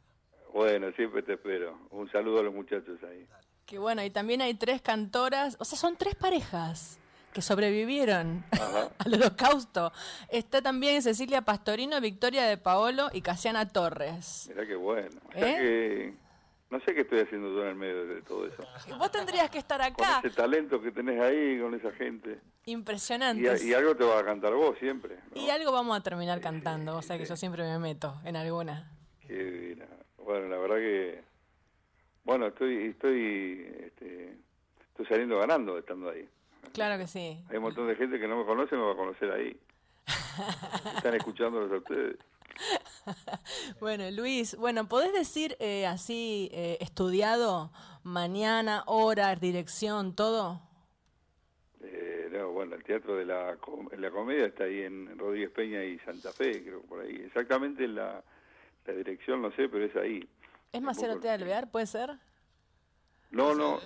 [0.53, 1.77] Bueno, siempre te espero.
[1.89, 3.27] Un saludo a los muchachos ahí.
[3.65, 6.99] Que bueno, y también hay tres cantoras, o sea, son tres parejas
[7.33, 8.45] que sobrevivieron
[8.99, 9.91] al holocausto.
[10.29, 14.45] Está también Cecilia Pastorino, Victoria de Paolo y Casiana Torres.
[14.49, 15.19] Mirá qué bueno.
[15.33, 15.41] ¿Eh?
[15.57, 16.23] que
[16.69, 18.63] no sé qué estoy haciendo yo en el medio de todo eso.
[18.97, 20.21] Vos tendrías que estar Con acá.
[20.23, 22.39] ese talento que tenés ahí, con esa gente.
[22.65, 23.63] Impresionante.
[23.65, 25.17] y algo te vas a cantar vos siempre.
[25.35, 25.41] ¿no?
[25.41, 28.91] Y algo vamos a terminar cantando, o sea que yo siempre me meto en alguna.
[29.19, 29.85] Qué divina.
[30.17, 31.23] Bueno, la verdad que...
[32.23, 34.37] Bueno, estoy estoy este,
[34.89, 36.27] estoy saliendo ganando estando ahí.
[36.71, 37.43] Claro que sí.
[37.49, 39.59] Hay un montón de gente que no me conoce, me va a conocer ahí.
[40.97, 42.17] Están escuchándolos a ustedes.
[43.79, 47.71] Bueno, Luis, bueno, ¿podés decir eh, así, eh, estudiado,
[48.03, 50.61] mañana, hora, dirección, todo?
[51.81, 55.83] Eh, no, bueno, el teatro de la, com- la comedia está ahí en Rodríguez Peña
[55.83, 57.15] y Santa Fe, creo, por ahí.
[57.25, 58.23] Exactamente la,
[58.85, 60.27] la dirección no sé, pero es ahí.
[60.71, 61.29] ¿Es Marcelo T.
[61.29, 62.11] Alvear, puede ser?
[63.31, 63.79] No, no,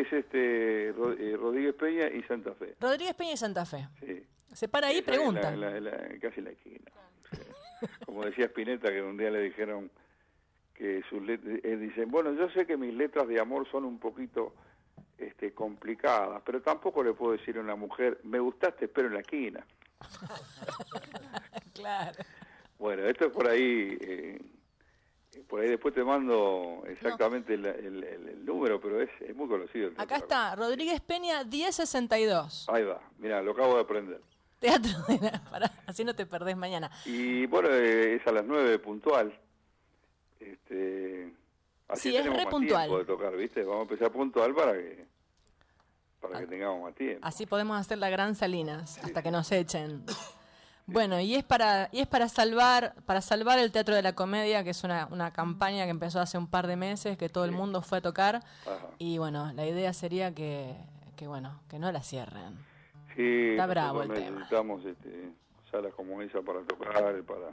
[0.00, 2.74] es este eh, Rodríguez Peña y Santa Fe.
[2.80, 3.86] Rodríguez Peña y Santa Fe.
[4.00, 4.22] Sí.
[4.52, 5.50] Se para ahí y pregunta.
[5.56, 6.90] la- la- la- casi en la esquina.
[8.06, 9.90] Como decía Spinetta, que un día le dijeron
[10.74, 14.54] que sus letras, dicen, bueno, yo sé que mis letras de amor son un poquito
[15.18, 19.20] este, complicadas, pero tampoco le puedo decir a una mujer, me gustaste, pero en la
[19.20, 19.64] esquina.
[21.74, 22.16] claro.
[22.78, 24.40] Bueno, esto es por ahí, eh,
[25.42, 29.48] por ahí después te mando exactamente el, el- el- el número, pero es, es muy
[29.48, 29.88] conocido.
[29.88, 32.66] el Acá está, Rodríguez Peña 1062.
[32.68, 34.20] Ahí va, mira, lo acabo de aprender.
[34.60, 35.42] Teatro de la...
[35.50, 36.90] pará, así no te perdés mañana.
[37.04, 39.38] Y bueno, eh, es a las 9 puntual.
[40.40, 41.32] Este,
[41.88, 42.82] así Sí, es tenemos re más puntual.
[42.88, 43.62] tiempo de tocar, ¿viste?
[43.62, 45.04] Vamos a empezar puntual para que
[46.20, 47.20] para que tengamos más tiempo.
[47.26, 50.04] Así podemos hacer la gran Salinas hasta que nos echen.
[50.86, 54.62] Bueno, y es para y es para salvar para salvar el Teatro de la Comedia,
[54.64, 57.52] que es una, una campaña que empezó hace un par de meses, que todo el
[57.52, 58.36] mundo fue a tocar.
[58.36, 58.88] Ajá.
[58.98, 60.74] Y bueno, la idea sería que,
[61.16, 62.58] que bueno, que no la cierren.
[63.16, 64.30] Sí, Está bravo el tema.
[64.30, 65.30] necesitamos este,
[65.70, 67.50] salas como esa para tocar, para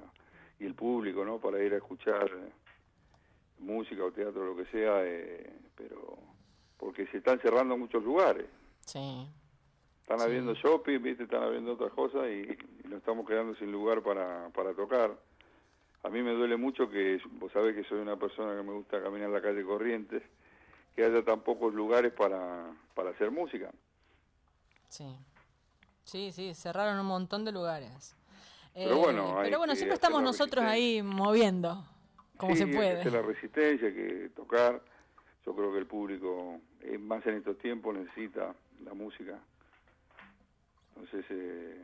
[0.59, 1.37] y el público, ¿no?
[1.39, 2.51] Para ir a escuchar eh,
[3.59, 6.17] música o teatro, lo que sea, eh, pero
[6.77, 8.47] porque se están cerrando muchos lugares.
[8.85, 9.27] Sí.
[10.01, 10.25] Están Sí.
[10.25, 11.23] habiendo shopping, ¿viste?
[11.23, 15.15] Están habiendo otras cosas y, y nos estamos quedando sin lugar para, para tocar.
[16.03, 19.01] A mí me duele mucho que, vos sabés que soy una persona que me gusta
[19.01, 20.23] caminar la calle Corrientes,
[20.95, 23.71] que haya tan pocos lugares para, para hacer música.
[24.89, 25.15] Sí.
[26.03, 28.15] Sí, sí, cerraron un montón de lugares.
[28.73, 31.85] Pero bueno, hay pero bueno siempre estamos nosotros ahí moviendo,
[32.37, 33.11] como Sí, se hay que puede.
[33.11, 34.81] la resistencia, hay que tocar.
[35.45, 39.39] Yo creo que el público, eh, más en estos tiempos, necesita la música.
[41.01, 41.77] Entonces, eh,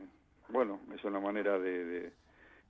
[0.48, 2.12] bueno, es una manera de,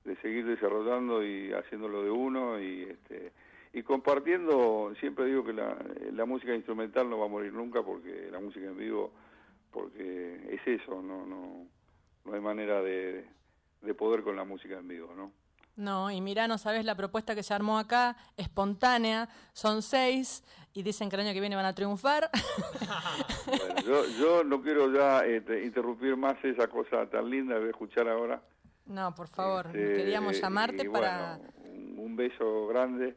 [0.05, 3.33] de, seguir desarrollando y haciéndolo de uno y este
[3.75, 4.95] y compartiendo.
[4.99, 5.77] Siempre digo que la,
[6.13, 9.13] la música instrumental no va a morir nunca porque la música en vivo,
[9.71, 11.67] porque es eso, no no
[12.25, 13.25] no hay manera de,
[13.83, 15.31] de poder con la música en vivo, ¿no?
[15.79, 20.43] No, y mirá, no sabes la propuesta que se armó acá, espontánea, son seis
[20.75, 22.29] y dicen que el año que viene van a triunfar.
[23.47, 28.07] Bueno, yo, yo no quiero ya este, interrumpir más esa cosa tan linda a escuchar
[28.09, 28.43] ahora.
[28.87, 31.39] No, por favor, Este, queríamos llamarte y para...
[31.39, 33.17] bueno, un, beso grande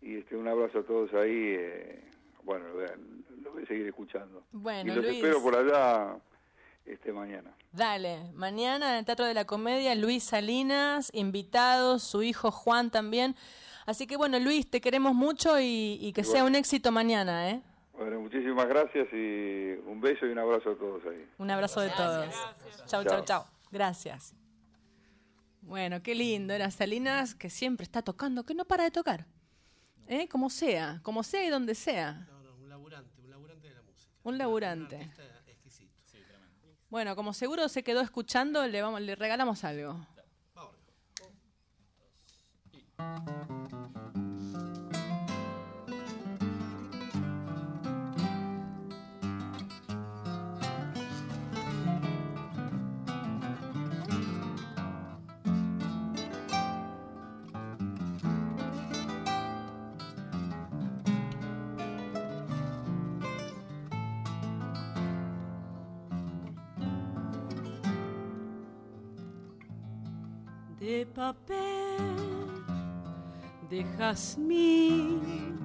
[0.00, 1.54] y este, un abrazo a todos ahí.
[1.58, 2.10] eh,
[2.44, 2.96] bueno, lo voy a-
[3.42, 4.44] lo voy a seguir escuchando.
[4.52, 5.16] Bueno, y los Luis.
[5.16, 6.16] espero por allá
[6.88, 7.54] este mañana.
[7.72, 13.36] Dale, mañana en el Teatro de la Comedia, Luis Salinas, invitados, su hijo Juan también.
[13.86, 17.62] Así que bueno, Luis, te queremos mucho y, y que sea un éxito mañana, ¿eh?
[17.96, 21.28] Bueno, muchísimas gracias y un beso y un abrazo a todos ahí.
[21.38, 22.32] Un abrazo de todos.
[22.86, 23.24] Chau, chau, Chao.
[23.24, 23.44] chau.
[23.72, 24.34] Gracias.
[25.62, 26.54] Bueno, qué lindo.
[26.54, 29.26] Era Salinas que siempre está tocando, que no para de tocar.
[30.06, 30.28] ¿Eh?
[30.28, 32.26] Como sea, como sea y donde sea.
[32.62, 34.12] un laburante, un laburante de la música.
[34.22, 35.10] Un laburante.
[36.90, 40.06] Bueno, como seguro se quedó escuchando, le, vamos, le regalamos algo.
[70.88, 72.64] De papel,
[73.68, 75.58] de jazmín,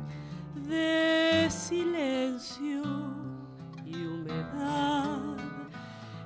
[0.67, 2.83] de silencio
[3.85, 5.37] y humedad.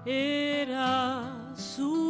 [0.03, 2.06] Era su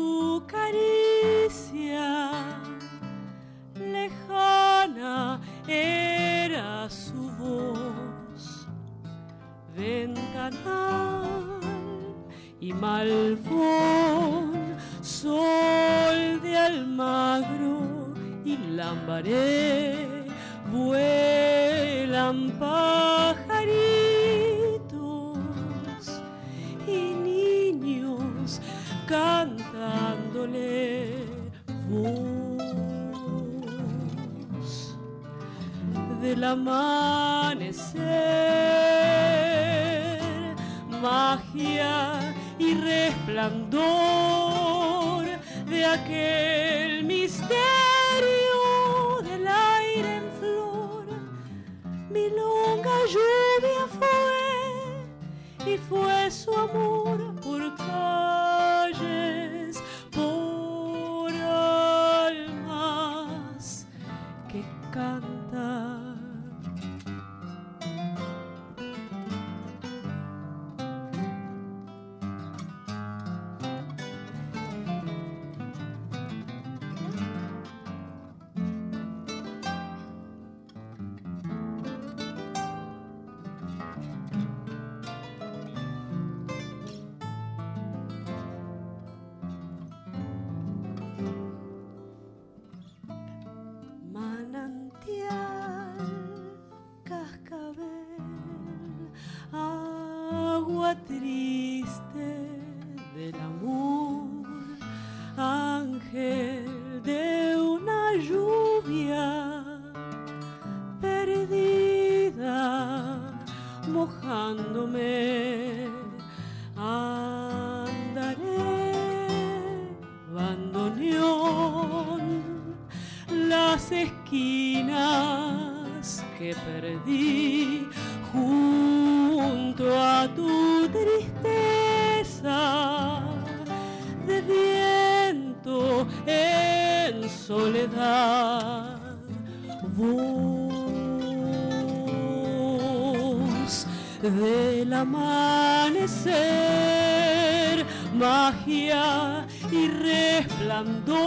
[150.84, 151.27] llorando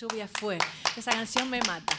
[0.00, 0.58] lluvia fue.
[0.96, 1.96] Esa canción me mata.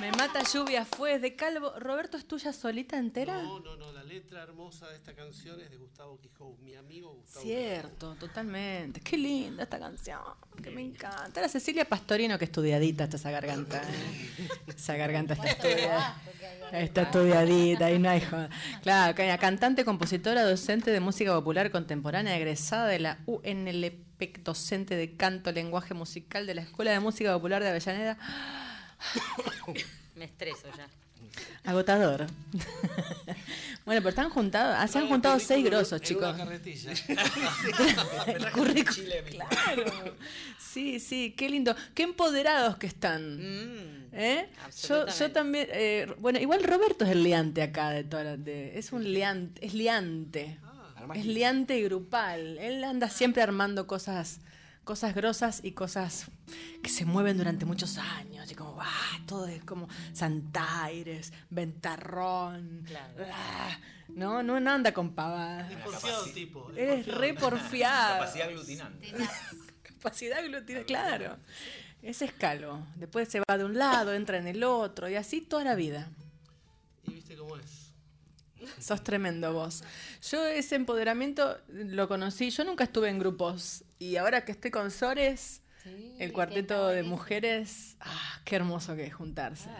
[0.00, 1.14] me mata, lluvia fue.
[1.14, 1.72] Es de Calvo.
[1.78, 3.42] Roberto, ¿es tuya solita entera?
[3.42, 3.92] No, no, no.
[3.92, 9.00] La letra hermosa de esta canción es de Gustavo Quijó, mi amigo Gustavo Cierto, totalmente.
[9.00, 10.20] Qué linda esta canción,
[10.62, 11.40] que me encanta.
[11.40, 13.82] Era Cecilia Pastorino, que estudiadita está esa garganta.
[13.82, 14.48] ¿eh?
[14.74, 16.22] Esa garganta está estudiada.
[16.72, 18.48] Está estudiadita y no hay joda.
[18.82, 24.05] Claro, ca- cantante, compositora, docente de música popular contemporánea, egresada de la UNLP,
[24.42, 28.18] docente de canto, lenguaje musical de la Escuela de Música Popular de Avellaneda.
[30.16, 30.88] Me estreso ya.
[31.64, 32.26] Agotador.
[33.84, 36.34] bueno, pero están juntados, ah, se han juntado seis grosos, en chicos.
[36.34, 36.92] una carretilla.
[38.26, 39.10] El currículum.
[39.30, 39.84] Claro.
[40.58, 41.74] Sí, sí, qué lindo.
[41.94, 43.38] Qué empoderados que están.
[44.12, 44.48] ¿Eh?
[44.88, 45.66] Yo, yo también.
[45.72, 49.66] eh, bueno, igual Roberto es el liante acá de toda la- de- Es un liante.
[49.66, 50.58] Es liante.
[51.14, 52.58] Es liante y grupal.
[52.58, 54.40] Él anda siempre armando cosas
[54.86, 56.30] cosas grosas y cosas
[56.80, 62.86] que se mueven durante muchos años y como ah, todo es como Santaires, Ventarrón,
[63.32, 63.76] ah,
[64.06, 65.72] no, no, no anda con pavadas.
[65.72, 66.70] Es porfiado tipo.
[66.76, 68.20] es re porfiado.
[68.20, 69.12] Capacidad aglutinante.
[69.82, 71.36] Capacidad aglutinante, claro.
[72.00, 72.86] Ese es calvo.
[72.94, 76.08] Después se va de un lado, entra en el otro y así toda la vida.
[77.08, 77.75] Y viste cómo es.
[78.80, 79.82] Sos tremendo vos.
[80.30, 84.90] Yo ese empoderamiento lo conocí, yo nunca estuve en grupos y ahora que estoy con
[84.90, 85.62] Sores,
[86.18, 89.70] el cuarteto de mujeres, ah, qué hermoso que es juntarse.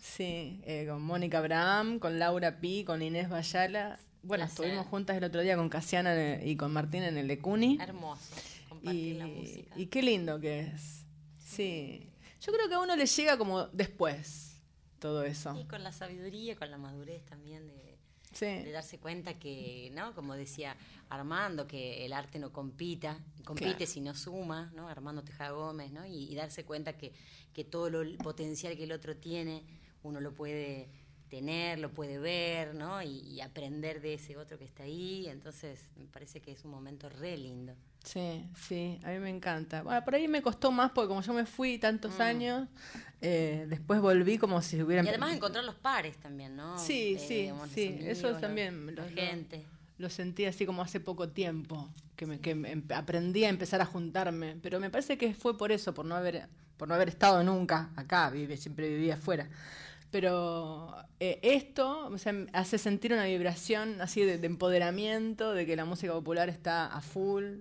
[0.00, 3.98] Sí, eh, con Mónica Abraham, con Laura Pi, con Inés Bayala.
[4.22, 4.64] Bueno, Placer.
[4.64, 7.78] estuvimos juntas el otro día con Casiana y con Martín en el de Cuni.
[7.80, 8.34] Hermoso.
[8.68, 9.74] Compartir la música.
[9.76, 11.04] Y qué lindo que es.
[11.38, 12.10] Sí.
[12.40, 14.60] Yo creo que a uno le llega como después
[14.98, 15.58] todo eso.
[15.58, 17.87] Y con la sabiduría, con la madurez también de,
[18.38, 18.46] Sí.
[18.46, 20.14] de darse cuenta que, ¿no?
[20.14, 20.76] Como decía
[21.08, 23.86] Armando, que el arte no compita, compite Claro.
[23.92, 24.88] si no suma, ¿no?
[24.88, 26.06] Armando Teja Gómez, ¿no?
[26.06, 27.12] Y, y darse cuenta que,
[27.52, 29.64] que todo lo, el potencial que el otro tiene,
[30.02, 30.88] uno lo puede
[31.28, 33.02] tener, lo puede ver, ¿no?
[33.02, 35.26] Y, y aprender de ese otro que está ahí.
[35.28, 37.74] Entonces, me parece que es un momento re lindo.
[38.04, 39.82] Sí, sí, a mí me encanta.
[39.82, 42.22] Bueno, por ahí me costó más porque como yo me fui tantos Mm.
[42.22, 42.68] años,
[43.20, 45.02] eh, después volví como si hubiera...
[45.04, 46.78] Y además encontrar los pares también, ¿no?
[46.78, 49.66] Sí, Eh, sí, digamos, los sí, amigos, eso también la lo, lo- gente.
[49.98, 53.84] lo sentí así como hace poco tiempo, que, me, que me aprendí a empezar a
[53.86, 56.46] juntarme, pero me parece que fue por eso, por no haber,
[56.78, 59.48] por no haber estado nunca acá, vive, siempre vivía afuera.
[60.10, 65.66] Pero eh, esto o sea, me hace sentir una vibración así de, de empoderamiento, de
[65.66, 67.60] que la música popular está a full,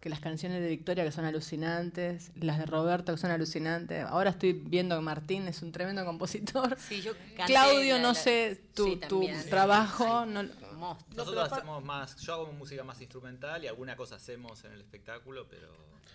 [0.00, 4.04] que las canciones de Victoria que son alucinantes, las de Roberto que son alucinantes.
[4.04, 6.76] Ahora estoy viendo que Martín es un tremendo compositor.
[6.78, 9.48] Sí, yo canté Claudio, la- no sé, tu, sí, tu también.
[9.50, 10.26] trabajo.
[10.26, 10.42] No,
[11.14, 15.46] Nosotros hacemos más, yo hago música más instrumental y alguna cosa hacemos en el espectáculo,
[15.48, 15.68] pero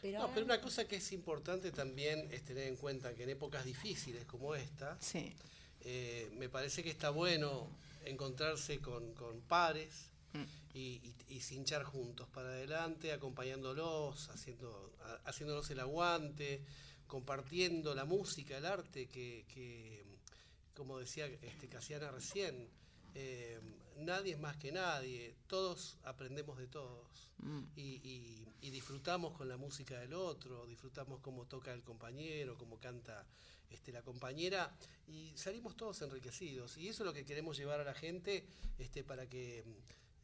[0.03, 3.65] no, pero una cosa que es importante también es tener en cuenta que en épocas
[3.65, 5.35] difíciles como esta, Sí.
[5.81, 7.67] eh, me parece que está bueno
[8.05, 10.43] encontrarse con, con pares Mm.
[10.73, 16.63] Y, y, y cinchar juntos para adelante, acompañándolos, haciendo, a- haciéndonos el aguante,
[17.07, 20.03] compartiendo la música, el arte, que, que,
[20.73, 22.69] como decía este, Casiana recién,
[23.15, 23.59] eh,
[23.97, 27.63] nadie es más que nadie, todos aprendemos de todos Mm.
[27.75, 32.79] y, y- y disfrutamos con la música del otro, disfrutamos cómo toca el compañero, cómo
[32.79, 33.25] canta
[33.71, 34.71] este, la compañera
[35.07, 38.45] y salimos todos enriquecidos y eso es lo que queremos llevar a la gente
[38.77, 39.63] este, para que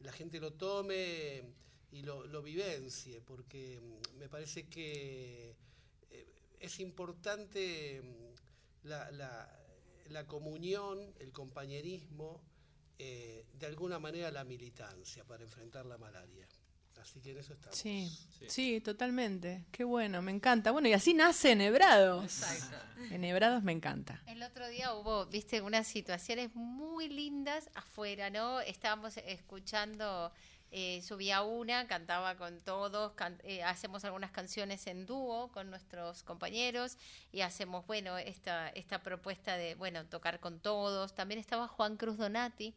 [0.00, 1.42] la gente lo tome
[1.90, 5.56] y lo, vivencie, porque mm, me parece que
[6.10, 6.26] eh,
[6.60, 12.42] es importante mm, la comunión, el compañerismo,
[13.00, 16.48] eh, de alguna manera la militancia para enfrentar la malaria.
[17.10, 17.76] Así que en eso estamos.
[17.76, 18.10] Sí,
[18.48, 19.64] sí, totalmente.
[19.72, 20.70] Qué bueno, me encanta.
[20.72, 22.42] Bueno, y así nace Enhebrados.
[23.10, 24.22] Enhebrados me encanta.
[24.26, 28.60] El otro día hubo, viste, unas situaciones muy lindas afuera, ¿no?
[28.60, 30.30] Estábamos escuchando,
[30.70, 36.22] eh, subía una, cantaba con todos, can- eh, hacemos algunas canciones en dúo con nuestros
[36.22, 36.98] compañeros
[37.32, 41.14] y hacemos, bueno, esta, esta propuesta de, bueno, tocar con todos.
[41.14, 42.74] También estaba Juan Cruz Donati,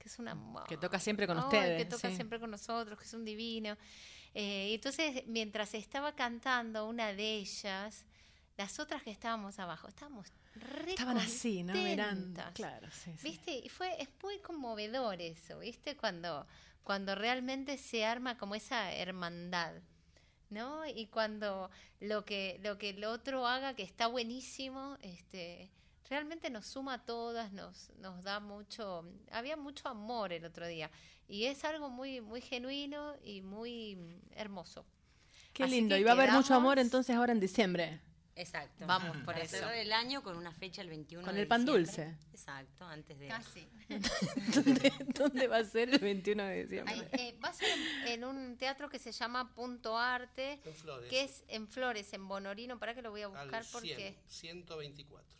[0.00, 0.36] que es una...
[0.66, 1.84] Que toca siempre con Ay, ustedes.
[1.84, 2.16] Que toca sí.
[2.16, 3.76] siempre con nosotros, que es un divino.
[4.34, 8.06] Eh, y entonces, mientras estaba cantando una de ellas,
[8.56, 11.74] las otras que estábamos abajo, estábamos re Estaban así, ¿no?
[11.74, 12.42] Mirando.
[12.54, 13.28] Claro, sí, sí.
[13.28, 13.52] ¿Viste?
[13.58, 15.96] Y fue, es muy conmovedor eso, ¿viste?
[15.96, 16.46] Cuando,
[16.82, 19.74] cuando realmente se arma como esa hermandad,
[20.48, 20.86] ¿no?
[20.86, 21.70] Y cuando
[22.00, 25.70] lo que, lo que el otro haga, que está buenísimo, este,
[26.10, 30.90] realmente nos suma a todas, nos, nos da mucho, había mucho amor el otro día.
[31.28, 34.84] Y es algo muy, muy genuino y muy mm, hermoso.
[35.52, 35.96] Qué Así lindo.
[35.96, 38.00] Y va a haber mucho amor entonces ahora en diciembre.
[38.36, 38.86] Exacto.
[38.86, 39.56] Vamos por Para eso.
[39.56, 41.84] cerrar el año con una fecha el 21 Con de el pan diciembre.
[41.84, 42.16] dulce.
[42.32, 43.28] Exacto, antes de...
[43.28, 43.68] Casi.
[44.54, 46.94] ¿Dónde, dónde va a ser el 21 de diciembre?
[47.12, 50.74] Ay, eh, va a ser en, en un teatro que se llama Punto Arte, En
[50.74, 51.10] Flores.
[51.10, 52.78] que es en Flores, en Bonorino.
[52.78, 55.39] Para que lo voy a Al buscar 100, porque 124.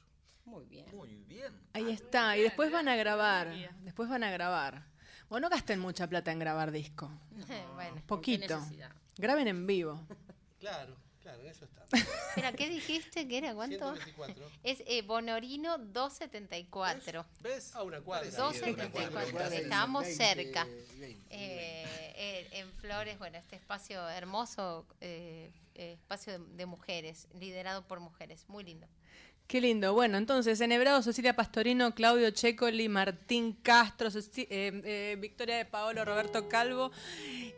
[0.51, 0.87] Muy bien.
[0.93, 1.53] Muy bien.
[1.73, 2.37] Ahí está.
[2.37, 3.55] Y después van a grabar.
[3.83, 4.83] Después van a grabar.
[5.29, 7.09] Bueno, no gasten mucha plata en grabar disco.
[7.75, 8.03] bueno.
[8.07, 8.61] Poquito.
[9.17, 10.05] Graben en vivo.
[10.61, 11.89] Claro, claro, en eso estamos.
[11.95, 13.27] Espera, ¿qué dijiste?
[13.27, 13.55] ¿Qué era?
[13.55, 13.97] ¿Cuánto?
[13.97, 14.47] 124.
[14.63, 17.25] Es eh, Bonorino 274.
[17.41, 17.75] ¿Ves?
[17.75, 18.31] A una cuadra.
[18.31, 19.55] 274.
[19.55, 20.67] Estábamos cerca.
[21.01, 27.89] Eh, eh, en Flores, bueno, este espacio hermoso, eh, eh, espacio de, de mujeres, liderado
[27.89, 28.45] por mujeres.
[28.49, 28.87] Muy lindo.
[29.51, 29.95] Qué lindo.
[29.95, 36.49] Bueno, entonces, Enhebrado, Cecilia Pastorino, Claudio Checoli, Martín Castro, eh, eh, Victoria de Paolo, Roberto
[36.49, 36.93] Calvo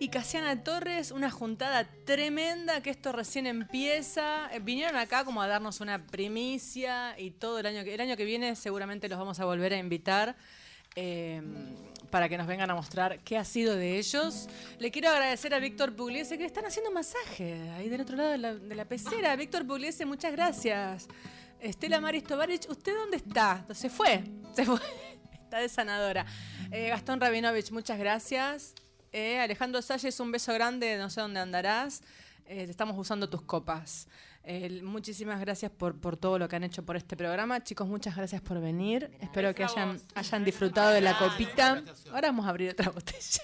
[0.01, 1.11] y Casiana Torres.
[1.11, 4.49] Una juntada tremenda que esto recién empieza.
[4.55, 8.17] Eh, vinieron acá como a darnos una primicia y todo el año que, el año
[8.17, 10.35] que viene seguramente los vamos a volver a invitar.
[10.97, 11.43] eh,
[12.11, 14.49] para que nos vengan a mostrar qué ha sido de ellos.
[14.79, 18.39] Le quiero agradecer a Víctor Pugliese que están haciendo masaje ahí del otro lado de
[18.39, 19.35] la, de la pecera.
[19.37, 21.09] Víctor Pugliese, muchas gracias.
[21.63, 23.65] Estela Maris Tovarich, ¿usted dónde está?
[23.73, 24.79] Se fue, se fue.
[25.33, 26.25] Está de sanadora.
[26.71, 28.75] Eh, Gastón Rabinovich, muchas gracias.
[29.13, 32.03] Eh, Alejandro Salles, un beso grande, no sé dónde andarás.
[32.47, 34.09] Eh, estamos usando tus copas.
[34.45, 37.63] Eh, muchísimas gracias por, por todo lo que han hecho por este programa.
[37.63, 39.11] Chicos, muchas gracias por venir.
[39.21, 41.83] Espero que hayan, hayan disfrutado de la copita.
[42.11, 43.43] Ahora vamos a abrir otra botella.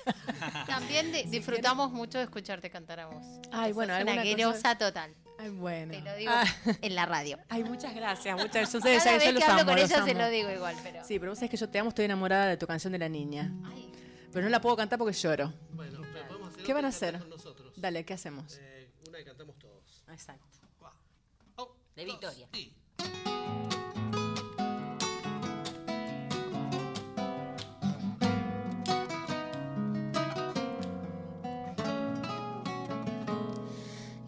[0.66, 3.22] También di- disfrutamos mucho de escucharte cantar a vos.
[3.52, 4.22] Ay, bueno, una
[4.54, 5.14] cosa- total.
[5.39, 5.93] Ay, bueno.
[5.93, 6.45] Te lo digo Ah.
[6.82, 7.39] en la radio.
[7.49, 8.36] Ay, muchas gracias.
[8.36, 10.51] Muchas, ustedes Cada saben, yo vez los que hablo amo, con ella se lo digo
[10.51, 11.05] igual, pero...
[11.05, 13.09] Sí, pero vos sabés que yo te amo, estoy enamorada de tu canción de la
[13.09, 13.53] niña.
[14.32, 15.53] Pero no la puedo cantar porque lloro.
[15.70, 17.12] Bueno, pero podemos hacer ¿Qué van a hacer?
[17.12, 17.72] cantar con nosotros.
[17.76, 18.59] Dale, ¿qué hacemos?
[18.61, 20.05] Eh, una que cantamos todos.
[20.11, 20.45] Exacto.
[21.57, 22.49] Oh, De Victoria.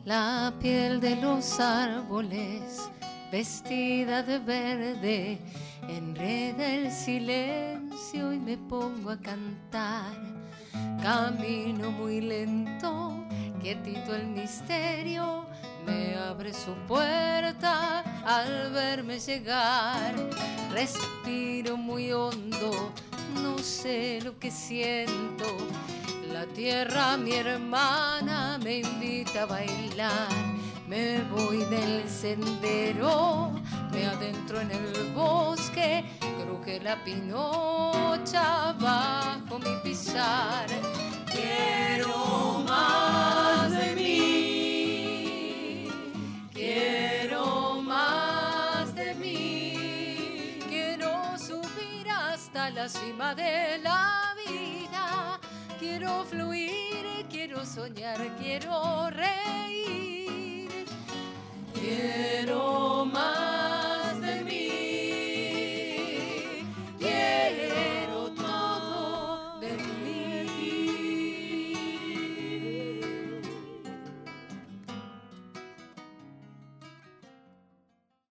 [0.07, 2.88] La piel de los árboles,
[3.30, 5.38] vestida de verde,
[5.88, 10.16] enreda el silencio y me pongo a cantar.
[11.03, 13.26] Camino muy lento,
[13.61, 15.44] quietito el misterio,
[15.84, 20.14] me abre su puerta al verme llegar.
[20.72, 22.90] Respiro muy hondo,
[23.42, 25.44] no sé lo que siento.
[26.33, 30.28] La tierra, mi hermana, me invita a bailar.
[30.87, 33.53] Me voy del sendero,
[33.93, 40.66] me adentro en el bosque, cruje la pinocha bajo mi pisar.
[41.26, 45.89] Quiero más de mí,
[46.53, 55.10] quiero más de mí, quiero subir hasta la cima de la vida
[55.81, 60.68] quiero fluir, quiero soñar, quiero reír,
[61.72, 63.89] quiero más.